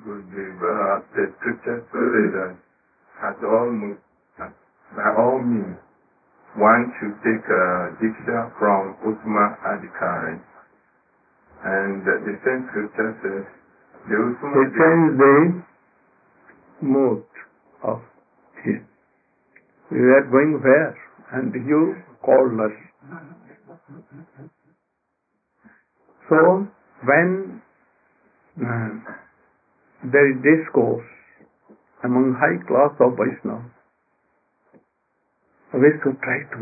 Gurudev, 0.04 0.56
uh, 0.60 1.00
the 1.14 1.24
scripture 1.38 1.84
says 1.92 2.32
that 2.34 2.56
at 3.20 3.38
all, 3.44 3.68
by 4.96 5.08
all 5.18 5.38
means, 5.42 5.76
one 6.56 6.92
should 6.98 7.14
take 7.22 7.44
a 7.46 7.94
diksha 8.00 8.50
from 8.58 8.96
Uttama 9.06 9.56
Adhikari. 9.62 10.40
And 11.62 12.02
the 12.04 12.34
same 12.44 12.66
scripture 12.70 13.12
says, 13.22 13.46
the 14.08 14.16
Uttama 14.16 14.60
He 14.64 15.16
the 15.20 15.62
mood 16.86 17.24
of 17.84 18.00
his. 18.64 18.80
We 19.90 20.00
were 20.00 20.26
going 20.30 20.60
where? 20.62 20.96
And 21.32 21.52
you 21.54 21.96
called 22.24 22.58
us. 22.60 22.76
So, 26.28 26.66
when 27.04 27.60
uh, 28.60 29.19
there 30.04 30.26
is 30.32 30.36
discourse 30.40 31.04
among 32.04 32.32
high 32.40 32.56
class 32.64 32.96
of 33.00 33.12
Vaishnava, 33.20 33.68
we 35.74 35.88
should 36.02 36.16
try 36.24 36.40
to 36.56 36.60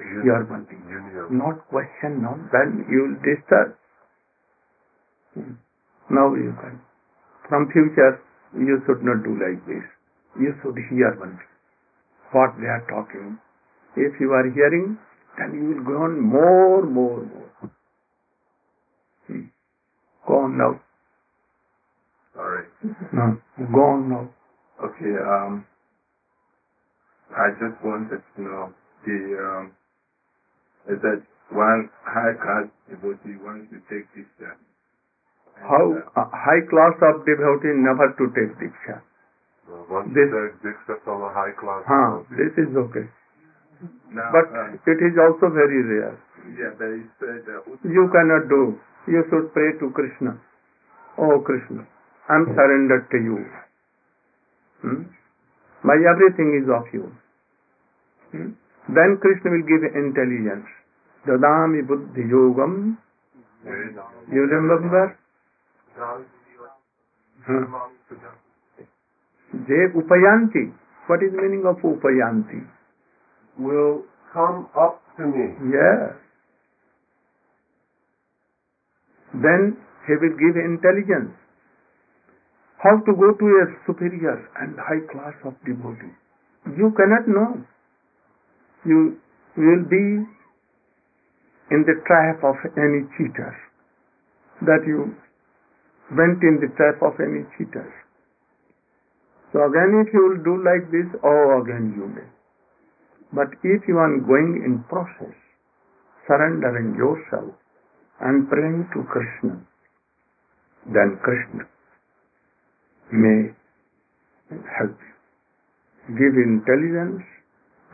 hear 0.00 0.42
one 0.48 0.66
thing. 0.66 0.82
Not 1.30 1.68
question, 1.68 2.22
not 2.22 2.40
then 2.50 2.86
you 2.88 3.00
will 3.06 3.18
disturb. 3.20 3.76
Hmm. 5.34 5.54
Now 6.10 6.34
you 6.34 6.56
can. 6.58 6.80
From 7.48 7.70
future, 7.70 8.18
you 8.56 8.80
should 8.86 9.04
not 9.04 9.22
do 9.22 9.36
like 9.38 9.60
this. 9.66 9.84
You 10.40 10.54
should 10.62 10.78
hear 10.90 11.14
one 11.20 11.36
thing. 11.36 11.52
What 12.32 12.56
they 12.58 12.66
are 12.66 12.86
talking. 12.88 13.38
If 13.96 14.18
you 14.20 14.32
are 14.32 14.48
hearing, 14.50 14.98
then 15.38 15.54
you 15.54 15.74
will 15.74 15.84
go 15.84 15.96
on 16.02 16.20
more, 16.20 16.82
more, 16.82 17.22
more. 17.22 17.70
Hmm. 19.26 19.46
Go 20.26 20.34
on 20.48 20.58
now. 20.58 20.80
Sorry. 22.40 22.64
No. 23.12 23.36
Go 23.68 23.82
on 23.84 24.08
now. 24.08 24.24
Okay, 24.80 25.12
um, 25.12 25.66
I 27.36 27.52
just 27.60 27.76
wanted 27.84 28.24
to 28.24 28.40
know 28.40 28.72
the, 29.04 29.18
um, 29.44 29.64
is 30.88 30.96
that 31.04 31.20
one 31.52 31.90
high 32.00 32.32
class 32.40 32.72
devotee 32.88 33.36
wants 33.44 33.68
to 33.76 33.78
take 33.92 34.08
diksha. 34.16 34.56
How 35.60 35.84
uh, 36.16 36.32
high 36.32 36.64
class 36.72 36.96
of 37.12 37.28
devotee 37.28 37.76
never 37.76 38.08
to 38.16 38.24
take 38.32 38.56
diksha. 38.56 39.04
Once 39.92 40.08
This- 40.16 40.32
Diksha 40.64 40.96
from 41.04 41.20
a 41.22 41.30
high 41.36 41.52
class, 41.60 41.84
Huh, 41.86 42.24
this 42.32 42.56
is 42.56 42.72
okay. 42.74 43.04
now, 44.16 44.32
But 44.32 44.48
um, 44.56 44.80
it 44.80 44.98
is 45.04 45.14
also 45.20 45.52
very 45.52 45.80
rare. 45.92 46.16
yeah, 46.56 46.72
but 46.80 46.88
uh, 46.88 47.76
You 47.84 48.08
cannot 48.10 48.48
do. 48.48 48.80
You 49.06 49.22
should 49.28 49.52
pray 49.52 49.76
to 49.78 49.90
Krishna. 49.92 50.40
Oh 51.18 51.38
Krishna, 51.44 51.84
I'm 52.30 52.46
surrendered 52.54 53.10
to 53.10 53.18
you. 53.18 53.38
Hmm? 54.82 55.02
My 55.82 55.96
everything 55.98 56.62
is 56.62 56.70
of 56.70 56.86
you. 56.94 57.10
Hmm? 58.30 58.50
Then 58.88 59.18
Krishna 59.20 59.50
will 59.50 59.66
give 59.66 59.82
intelligence. 59.90 60.66
Dadami 61.26 61.86
Buddhi 61.86 62.22
Yogam. 62.30 62.96
You 64.32 64.42
remember? 64.46 65.18
Huh. 65.98 66.22
Je 69.66 69.78
Upayanti. 69.98 70.72
What 71.08 71.22
is 71.22 71.32
the 71.32 71.42
meaning 71.42 71.66
of 71.66 71.76
Upayanti? 71.82 72.62
Will 73.58 74.02
come 74.32 74.68
up 74.78 75.02
to 75.18 75.26
me. 75.26 75.58
Yes. 75.74 76.14
Then 79.34 79.76
he 80.06 80.14
will 80.14 80.36
give 80.38 80.56
intelligence. 80.56 81.34
How 82.80 82.96
to 82.96 83.12
go 83.12 83.28
to 83.36 83.46
a 83.60 83.64
superior 83.84 84.40
and 84.56 84.72
high 84.80 85.04
class 85.12 85.36
of 85.44 85.52
devotee. 85.68 86.16
You 86.80 86.88
cannot 86.96 87.28
know. 87.28 87.60
You 88.88 89.20
will 89.56 89.84
be 89.84 90.24
in 91.76 91.84
the 91.84 92.00
trap 92.08 92.40
of 92.40 92.56
any 92.80 93.04
cheater. 93.16 93.52
That 94.64 94.80
you 94.88 95.12
went 96.16 96.40
in 96.40 96.56
the 96.64 96.72
trap 96.80 97.04
of 97.04 97.20
any 97.20 97.44
cheater. 97.56 97.84
So 99.52 99.60
again 99.68 100.00
if 100.00 100.14
you 100.14 100.22
will 100.24 100.40
do 100.40 100.56
like 100.64 100.88
this, 100.88 101.08
oh 101.20 101.60
again 101.60 101.92
you 101.92 102.08
may. 102.08 102.28
But 103.36 103.52
if 103.60 103.84
you 103.88 103.98
are 103.98 104.16
going 104.24 104.64
in 104.64 104.84
process, 104.88 105.36
surrendering 106.26 106.96
yourself 106.96 107.52
and 108.20 108.48
praying 108.48 108.88
to 108.94 109.04
Krishna, 109.04 109.60
then 110.88 111.20
Krishna 111.20 111.68
may 113.12 113.54
help 114.78 114.96
you. 114.96 115.14
Give 116.16 116.34
intelligence 116.34 117.22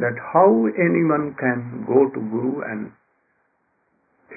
that 0.01 0.17
how 0.33 0.49
anyone 0.77 1.35
can 1.41 1.85
go 1.87 2.09
to 2.09 2.21
Guru 2.21 2.63
and 2.65 2.93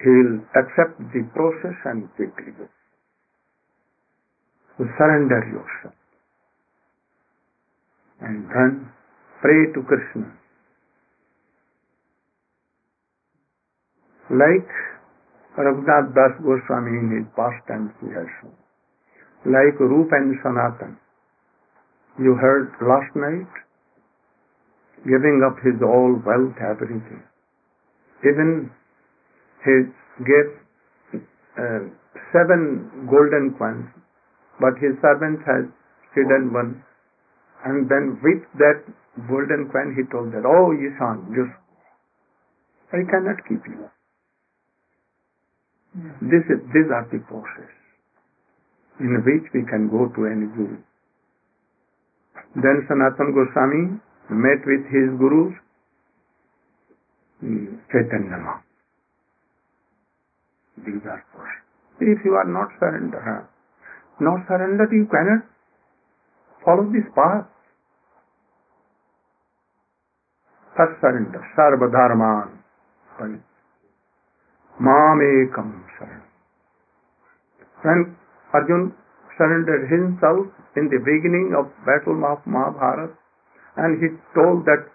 he'll 0.04 0.40
accept 0.56 1.00
the 1.14 1.24
process 1.36 1.78
and 1.86 2.08
quickly 2.16 2.52
go. 2.58 2.68
So 4.78 4.86
surrender 4.98 5.44
yourself. 5.52 5.96
And 8.22 8.48
then 8.48 8.92
pray 9.42 9.72
to 9.74 9.80
Krishna. 9.84 10.32
Like 14.30 14.72
Raghunath 15.58 16.14
Das 16.14 16.34
Goswami 16.44 17.00
in 17.00 17.08
his 17.18 17.28
past 17.36 17.60
times 17.68 17.92
he 18.00 18.08
has 18.08 18.28
shown. 18.40 18.56
Like 19.46 19.80
Rup 19.80 20.12
and 20.12 20.36
Sanatan. 20.44 20.98
You 22.20 22.36
heard 22.36 22.76
last 22.84 23.16
night, 23.16 23.48
giving 25.08 25.40
up 25.48 25.56
his 25.64 25.80
all 25.82 26.20
wealth, 26.26 26.60
everything. 26.60 27.24
Even 28.28 28.70
he 29.64 29.88
gave 30.28 30.50
uh, 31.56 31.88
seven 32.36 33.08
golden 33.08 33.56
coins, 33.58 33.88
but 34.60 34.76
his 34.84 35.00
servant 35.02 35.40
has 35.48 35.64
hidden 36.14 36.52
one. 36.52 36.84
And 37.64 37.88
then 37.88 38.20
with 38.20 38.44
that 38.60 38.84
golden 39.32 39.72
coin 39.72 39.96
he 39.96 40.04
told 40.12 40.36
that, 40.36 40.44
oh 40.44 40.76
Ishan, 40.76 41.32
just 41.32 41.56
I 42.92 43.08
cannot 43.08 43.40
keep 43.48 43.64
you. 43.72 43.88
This 46.28 46.44
is, 46.52 46.60
these 46.76 46.92
are 46.92 47.08
the 47.12 47.20
process 47.24 47.79
in 49.00 49.24
which 49.24 49.48
we 49.54 49.64
can 49.66 49.90
go 49.90 50.08
to 50.16 50.26
any 50.28 50.48
guru. 50.56 50.78
Then 52.56 52.86
Sanatan 52.88 53.32
Goswami 53.34 54.00
met 54.30 54.62
with 54.66 54.84
his 54.92 55.10
gurus, 55.18 55.54
hmm, 57.40 57.80
Chaitanya 57.92 58.38
Maha. 58.38 58.64
These 60.86 61.04
are 61.06 61.24
process. 61.32 61.64
If 62.00 62.20
you 62.24 62.34
are 62.36 62.48
not 62.48 62.70
surrendered, 62.80 63.48
not 64.20 64.48
surrendered, 64.48 64.92
you 64.92 65.08
cannot 65.12 65.44
follow 66.64 66.88
this 66.92 67.08
path. 67.14 67.46
First 70.76 71.02
surrender, 71.02 71.44
Sarva 71.58 71.92
Dharman. 71.92 72.60
Mamekam 74.80 75.84
surrender. 76.00 76.24
When 77.84 78.16
Arjun 78.54 78.94
surrendered 79.38 79.90
himself 79.90 80.48
in 80.76 80.90
the 80.90 81.00
beginning 81.00 81.56
of 81.58 81.70
battle 81.86 82.20
of 82.26 82.40
Mahabharata 82.46 83.14
and 83.78 84.02
he 84.02 84.08
told 84.36 84.66
that 84.66 84.90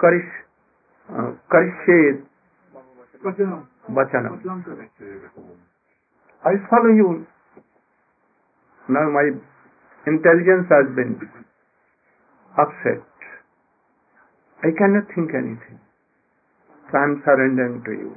Karish, 0.00 0.30
uh, 1.10 1.32
Karished 1.50 1.80
kare. 1.86 2.22
I 6.44 6.52
follow 6.70 6.92
you. 6.92 7.26
Now 8.88 9.10
my 9.10 9.26
intelligence 10.06 10.66
has 10.70 10.86
been 10.94 11.18
upset. 12.58 13.02
I 14.62 14.70
cannot 14.76 15.06
think 15.14 15.30
anything. 15.34 15.80
So 16.90 16.98
I 16.98 17.04
am 17.04 17.22
surrendering 17.24 17.82
to 17.84 17.92
you. 17.92 18.12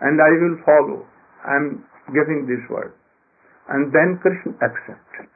And 0.00 0.20
I 0.20 0.30
will 0.40 0.56
follow. 0.64 1.06
I 1.44 1.56
am 1.56 1.84
giving 2.12 2.46
this 2.46 2.62
word. 2.70 2.92
And 3.68 3.92
then 3.92 4.18
Krishna 4.22 4.52
accepted. 4.62 5.30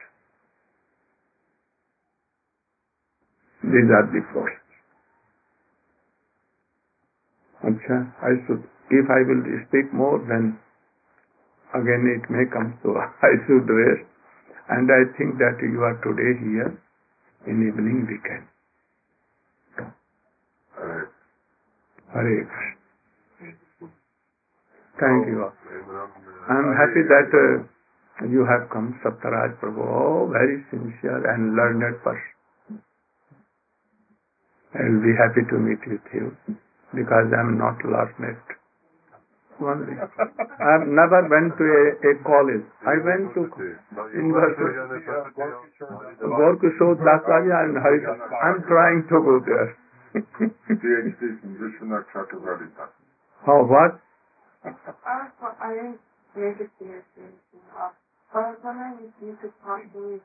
These 3.64 3.90
are 3.90 4.06
the 4.12 4.22
forces. 4.32 4.58
Acha, 7.64 7.98
I 8.22 8.32
should, 8.46 8.62
if 8.90 9.06
I 9.10 9.20
will 9.28 9.42
speak 9.68 9.92
more, 9.92 10.18
then 10.28 10.58
again 11.74 12.04
it 12.08 12.24
may 12.30 12.44
come, 12.52 12.78
so 12.82 12.94
I 13.22 13.32
should 13.46 13.66
rest. 13.68 14.06
And 14.70 14.88
I 14.90 15.02
think 15.18 15.38
that 15.38 15.58
you 15.62 15.80
are 15.82 15.98
today 16.04 16.32
here, 16.44 16.72
in 17.46 17.68
evening 17.68 18.06
we 18.08 18.18
can. 18.22 18.46
Hare 22.14 22.46
Krishna. 22.46 22.76
Thank 25.00 25.26
you. 25.28 25.44
I 26.48 26.54
am 26.58 26.70
happy 26.76 27.02
that 27.08 27.30
uh, 27.32 27.79
you 28.28 28.44
have 28.44 28.68
come, 28.68 28.98
Saptaraj 29.00 29.56
Prabhu. 29.60 29.80
Oh, 29.80 30.28
very 30.28 30.60
sincere 30.68 31.24
and 31.32 31.56
learned 31.56 32.02
person. 32.04 32.30
I 34.74 34.84
will 34.86 35.02
be 35.02 35.14
happy 35.16 35.42
to 35.50 35.56
meet 35.58 35.82
with 35.88 36.04
you 36.12 36.36
because 36.94 37.26
I 37.32 37.40
am 37.40 37.56
not 37.58 37.80
learned. 37.84 38.38
Only. 39.60 39.92
I 39.92 40.68
have 40.72 40.88
never 40.88 41.20
went 41.28 41.52
to 41.56 41.64
a, 41.64 41.84
a 42.00 42.12
college. 42.24 42.64
I 42.86 42.96
went 43.04 43.34
to 43.36 43.44
university. 44.16 44.72
Gorkishore 46.24 46.96
Dasarya 46.96 47.56
and 47.68 47.76
Haridhar. 47.76 48.16
I 48.24 48.56
am 48.56 48.64
trying 48.64 49.04
to 49.08 49.16
go 49.20 49.40
there. 49.44 49.76
PhD 50.14 51.40
from 51.40 51.56
Vishwanath 51.60 52.08
Chakravarti. 52.14 52.72
How 53.44 53.64
what? 53.64 54.00
I 54.64 54.70
was, 56.34 58.00
I 58.32 58.38
didn't 58.38 58.38
make 58.38 58.38
it 58.38 58.38
to 58.38 58.38
your 58.38 58.38
but 58.38 58.38
I 58.38 58.50
was 58.50 58.58
wondering 58.62 59.10
if 59.10 59.26
you 59.26 59.34
could 59.42 59.54
possibly 59.58 60.22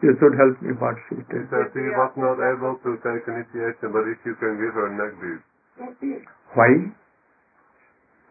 You 0.00 0.12
should 0.16 0.34
help 0.40 0.56
me 0.64 0.72
participate. 0.72 1.28
He 1.28 1.48
said 1.52 1.68
he 1.76 1.84
was 1.92 2.12
not 2.16 2.40
able 2.40 2.80
to 2.80 2.90
take 3.04 3.28
initiation, 3.28 3.92
but 3.92 4.08
if 4.08 4.20
you 4.24 4.34
can 4.40 4.56
give 4.56 4.72
her 4.72 4.88
neck 4.96 5.12
deed. 5.20 6.24
Why? 6.56 6.72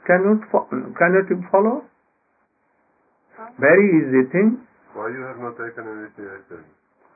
Cannot 0.09 0.41
fo- 0.49 0.69
cannot 0.97 1.29
you 1.29 1.37
follow? 1.51 1.85
Very 3.59 3.85
easy 4.01 4.25
thing. 4.33 4.65
Why 4.93 5.09
you 5.09 5.21
have 5.21 5.37
not 5.37 5.53
taken 5.57 5.85
initiation? 5.85 6.65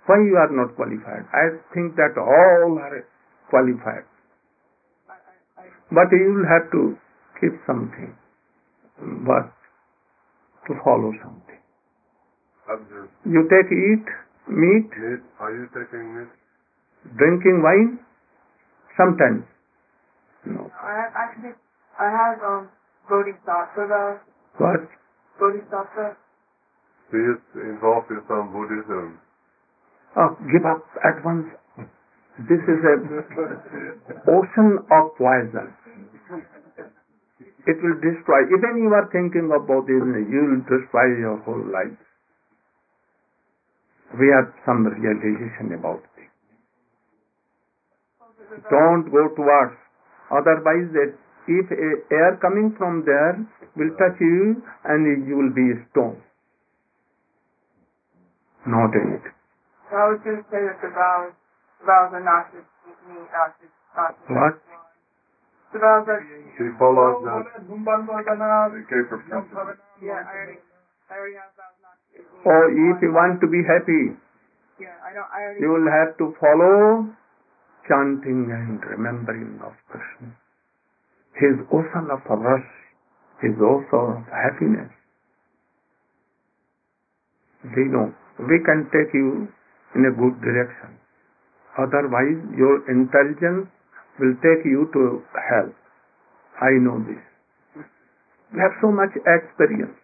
Why 0.05 0.17
you 0.21 0.37
are 0.37 0.51
not 0.53 0.75
qualified? 0.75 1.25
I 1.33 1.57
think 1.73 1.95
that 1.97 2.13
all 2.21 2.77
are 2.77 3.05
qualified. 3.49 4.05
But 5.89 6.09
you 6.13 6.37
will 6.37 6.49
have 6.49 6.69
to 6.69 6.97
keep 7.41 7.53
something. 7.65 8.13
But 9.25 9.53
to 10.67 10.73
follow 10.83 11.13
something. 11.23 11.61
Observe. 12.69 13.09
You 13.25 13.41
take 13.49 13.69
eat, 13.73 14.05
meat, 14.47 14.89
Meat, 14.93 15.21
are 15.39 15.51
you 15.53 15.65
taking 15.73 16.05
meat? 16.17 16.29
drinking 17.17 17.63
wine, 17.63 17.99
sometimes. 18.97 19.43
No. 20.45 20.69
I 20.77 20.91
have 21.01 21.13
actually, 21.17 21.53
I 21.99 22.07
have 22.13 22.37
um 22.43 22.69
Bodhisattva, 23.09 24.21
What? 24.57 24.85
Bodhisattva. 25.39 26.15
Do 27.11 27.17
you 27.17 27.33
involve 27.73 28.05
yourself 28.09 28.45
in 28.45 28.53
Buddhism? 28.53 29.17
Oh, 30.15 30.37
give 30.51 30.65
up 30.65 30.85
at 31.03 31.25
once. 31.25 31.47
This 32.47 32.61
is 32.69 32.79
a 32.85 32.95
ocean 34.37 34.77
of 34.93 35.03
poison. 35.17 35.73
It 37.67 37.77
will 37.83 37.97
destroy. 38.01 38.45
Even 38.53 38.81
you 38.85 38.93
are 38.93 39.09
thinking 39.11 39.49
of 39.53 39.65
Buddhism, 39.67 40.13
you 40.29 40.41
will 40.53 40.63
destroy 40.69 41.07
your 41.17 41.37
whole 41.43 41.65
life. 41.73 41.97
We 44.17 44.25
have 44.33 44.49
some 44.65 44.85
realization 44.87 45.73
about 45.77 46.01
it. 46.17 46.29
Don't 48.69 49.05
go 49.11 49.29
towards. 49.35 49.77
Otherwise, 50.31 50.89
that 50.93 51.13
if 51.47 51.71
a- 51.71 52.01
air 52.13 52.37
coming 52.41 52.73
from 52.77 53.03
there 53.05 53.37
will 53.75 53.93
touch 53.97 54.19
you 54.19 54.61
and 54.85 55.27
you 55.27 55.37
will 55.37 55.53
be 55.53 55.67
stone. 55.89 56.21
Not 58.65 58.93
in 58.95 59.13
it. 59.17 59.25
So 59.89 59.95
I 59.97 60.09
was 60.09 60.19
going 60.23 60.37
to 60.37 60.45
say 60.49 60.61
that 60.65 60.81
the 60.81 60.89
vows, 60.89 61.33
vows 61.85 62.13
are 62.13 62.21
not 62.21 62.51
to 62.53 62.61
keep 62.85 62.97
me, 63.09 63.21
not 63.33 63.57
to, 63.61 63.65
not 63.95 64.13
to. 64.27 64.33
What? 64.33 64.61
The 65.73 65.79
vows 65.79 66.07
are, 66.09 66.21
He 66.57 66.65
follows 66.77 67.25
that. 67.25 67.45
Okay, 67.45 69.01
for 69.09 69.21
yeah, 70.01 70.21
I 70.21 70.33
already, 70.33 70.57
I 71.09 71.13
already 71.13 71.35
have 71.37 71.53
vows 71.57 71.68
Or 72.45 72.71
if 72.71 73.01
you 73.03 73.11
want 73.11 73.41
to 73.41 73.47
be 73.47 73.61
happy, 73.67 74.15
Yeah, 74.79 74.95
I 75.03 75.11
don't, 75.13 75.27
I 75.27 75.39
already. 75.43 75.59
you 75.59 75.69
will 75.75 75.89
have 75.91 76.15
to 76.17 76.31
follow 76.39 77.09
chanting 77.87 78.47
and 78.51 78.79
remembering 78.85 79.59
of 79.65 79.73
Krishna. 79.91 80.31
His 81.35 81.55
ocean 81.71 82.07
of 82.11 82.23
rasa, 82.27 82.63
his 83.43 83.55
ocean 83.59 84.23
of 84.23 84.25
happiness. 84.31 84.91
We 87.75 87.91
know, 87.91 88.13
we 88.39 88.57
can 88.63 88.87
take 88.95 89.11
you 89.13 89.47
in 89.95 90.05
a 90.07 90.13
good 90.15 90.39
direction. 90.39 90.95
Otherwise, 91.77 92.39
your 92.55 92.83
intelligence 92.89 93.67
will 94.19 94.35
take 94.43 94.63
you 94.63 94.87
to 94.93 95.21
hell. 95.35 95.69
I 96.61 96.71
know 96.79 96.99
this. 97.03 97.19
We 98.53 98.59
have 98.59 98.75
so 98.81 98.91
much 98.91 99.11
experience. 99.15 99.95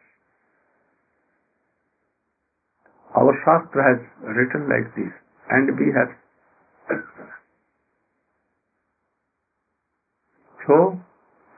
Our 3.25 3.33
Shastra 3.41 3.81
has 3.81 3.99
written 4.37 4.69
like 4.69 4.85
this, 4.93 5.09
and 5.49 5.73
we 5.79 5.89
have. 5.97 6.13
So, 10.67 10.99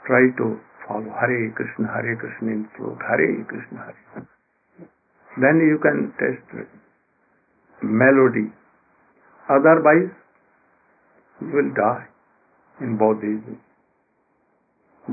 try 0.08 0.32
to 0.39 0.45
follow 0.88 1.12
Hare 1.12 1.51
Krishna, 1.60 1.91
Hare 1.91 2.15
Krishna 2.15 2.56
in 2.56 2.69
throat, 2.77 2.99
Hare 3.03 3.43
Krishna, 3.51 3.84
Hare 3.84 3.99
Krishna. 4.13 4.27
Then 5.43 5.60
you 5.60 5.77
can 5.84 6.13
taste 6.15 6.71
melody. 7.84 8.47
Otherwise, 9.49 10.15
you 11.41 11.51
will 11.51 11.71
die 11.75 12.08
in 12.80 12.95
these. 13.19 13.60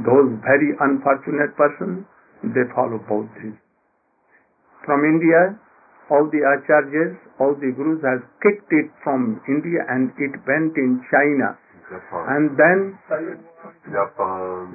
Those 0.07 0.39
very 0.47 0.71
unfortunate 0.79 1.57
persons, 1.57 2.07
they 2.45 2.63
follow 2.75 3.03
these. 3.43 3.59
From 4.87 5.03
India, 5.03 5.59
all 6.11 6.29
the 6.31 6.43
acharyas, 6.45 7.17
all 7.39 7.55
the 7.55 7.73
gurus 7.73 8.03
have 8.05 8.23
kicked 8.43 8.73
it 8.73 8.91
from 9.03 9.41
India 9.49 9.85
and 9.89 10.11
it 10.19 10.33
went 10.47 10.77
in 10.77 11.03
China. 11.11 11.59
Japan. 11.89 12.25
And 12.29 12.57
then, 12.57 12.99
Japan. 13.89 14.75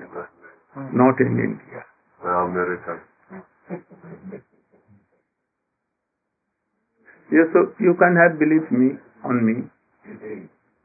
not 0.94 1.20
in 1.20 1.40
India. 1.40 1.86
Uh, 2.24 2.30
America. 2.30 3.00
Yes, 7.32 7.48
so 7.54 7.74
you 7.80 7.94
can 8.00 8.16
have 8.18 8.40
belief 8.40 8.70
me 8.72 8.98
on 9.24 9.46
me 9.46 9.70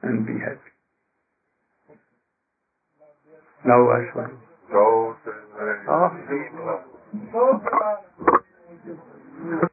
and 0.02 0.26
be 0.26 0.34
happy. 0.38 0.70
Now 3.64 3.80
Ashwani. 3.96 4.36
Go 4.70 5.16
to 5.24 5.32
Oh. 5.88 6.10
the- 9.44 9.68